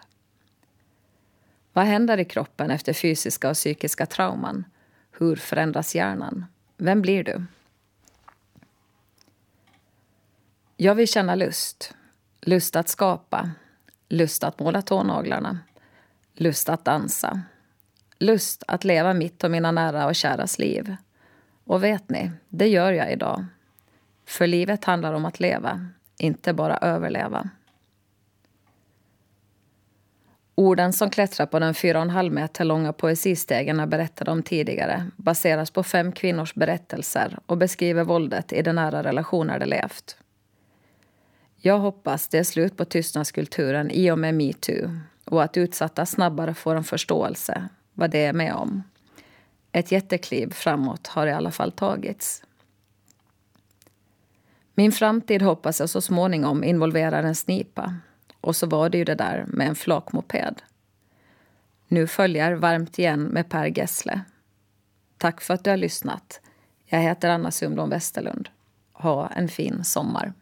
Vad 1.73 1.85
händer 1.85 2.17
i 2.17 2.25
kroppen 2.25 2.71
efter 2.71 2.93
fysiska 2.93 3.49
och 3.49 3.55
psykiska 3.55 4.05
trauman? 4.05 4.63
Hur 5.11 5.35
förändras 5.35 5.95
hjärnan? 5.95 6.45
Vem 6.77 7.01
blir 7.01 7.23
du? 7.23 7.45
Jag 10.81 10.95
vill 10.95 11.07
känna 11.07 11.35
lust. 11.35 11.93
Lust 12.41 12.75
att 12.75 12.89
skapa. 12.89 13.51
Lust 14.09 14.43
att 14.43 14.59
måla 14.59 14.81
tånaglarna. 14.81 15.59
Lust 16.33 16.69
att 16.69 16.85
dansa. 16.85 17.41
Lust 18.19 18.63
att 18.67 18.83
leva 18.83 19.13
mitt 19.13 19.43
och 19.43 19.51
mina 19.51 19.71
nära 19.71 20.07
och 20.07 20.15
käras 20.15 20.59
liv. 20.59 20.95
Och 21.63 21.83
vet 21.83 22.09
ni, 22.09 22.31
det 22.49 22.67
gör 22.67 22.91
jag 22.91 23.11
idag. 23.11 23.45
För 24.25 24.47
livet 24.47 24.85
handlar 24.85 25.13
om 25.13 25.25
att 25.25 25.39
leva, 25.39 25.85
inte 26.17 26.53
bara 26.53 26.77
överleva. 26.77 27.49
Orden 30.55 30.93
som 30.93 31.09
klättrar 31.09 31.45
på 31.45 31.59
den 31.59 31.73
4,5 31.73 32.29
meter 32.29 32.65
långa 32.65 32.93
poesistegen 32.93 33.79
jag 33.79 33.89
berättade 33.89 34.31
om 34.31 34.43
tidigare 34.43 35.11
baseras 35.15 35.71
på 35.71 35.83
fem 35.83 36.11
kvinnors 36.11 36.53
berättelser 36.53 37.39
och 37.45 37.57
beskriver 37.57 38.03
våldet 38.03 38.53
i 38.53 38.61
de 38.61 38.73
nära 38.73 39.03
relationer 39.03 39.59
de 39.59 39.65
levt. 39.65 40.17
Jag 41.61 41.79
hoppas 41.79 42.27
det 42.27 42.37
är 42.37 42.43
slut 42.43 42.77
på 42.77 42.85
tystnadskulturen 42.85 43.91
i 43.91 44.11
och 44.11 44.19
med 44.19 44.35
metoo 44.35 44.99
och 45.25 45.43
att 45.43 45.57
utsatta 45.57 46.05
snabbare 46.05 46.53
får 46.53 46.75
en 46.75 46.83
förståelse 46.83 47.69
vad 47.93 48.11
det 48.11 48.25
är 48.25 48.33
med 48.33 48.53
om. 48.53 48.83
Ett 49.71 49.91
jättekliv 49.91 50.51
framåt 50.51 51.07
har 51.07 51.27
i 51.27 51.31
alla 51.31 51.51
fall 51.51 51.71
tagits. 51.71 52.43
Min 54.73 54.91
framtid 54.91 55.41
hoppas 55.41 55.79
jag 55.79 55.89
så 55.89 56.01
småningom 56.01 56.63
involverar 56.63 57.23
en 57.23 57.35
snipa. 57.35 57.95
Och 58.41 58.55
så 58.55 58.67
var 58.67 58.89
det 58.89 58.97
ju 58.97 59.03
det 59.03 59.15
där 59.15 59.45
med 59.47 59.67
en 59.67 59.75
flakmoped. 59.75 60.61
Nu 61.87 62.07
följer 62.07 62.53
Varmt 62.53 62.99
igen 62.99 63.23
med 63.23 63.49
Per 63.49 63.77
Gessle. 63.77 64.21
Tack 65.17 65.41
för 65.41 65.53
att 65.53 65.63
du 65.63 65.69
har 65.69 65.77
lyssnat. 65.77 66.41
Jag 66.85 66.99
heter 66.99 67.29
Anna 67.29 67.51
Sundblom 67.51 67.89
Westerlund. 67.89 68.49
Ha 68.93 69.27
en 69.27 69.47
fin 69.47 69.83
sommar. 69.83 70.33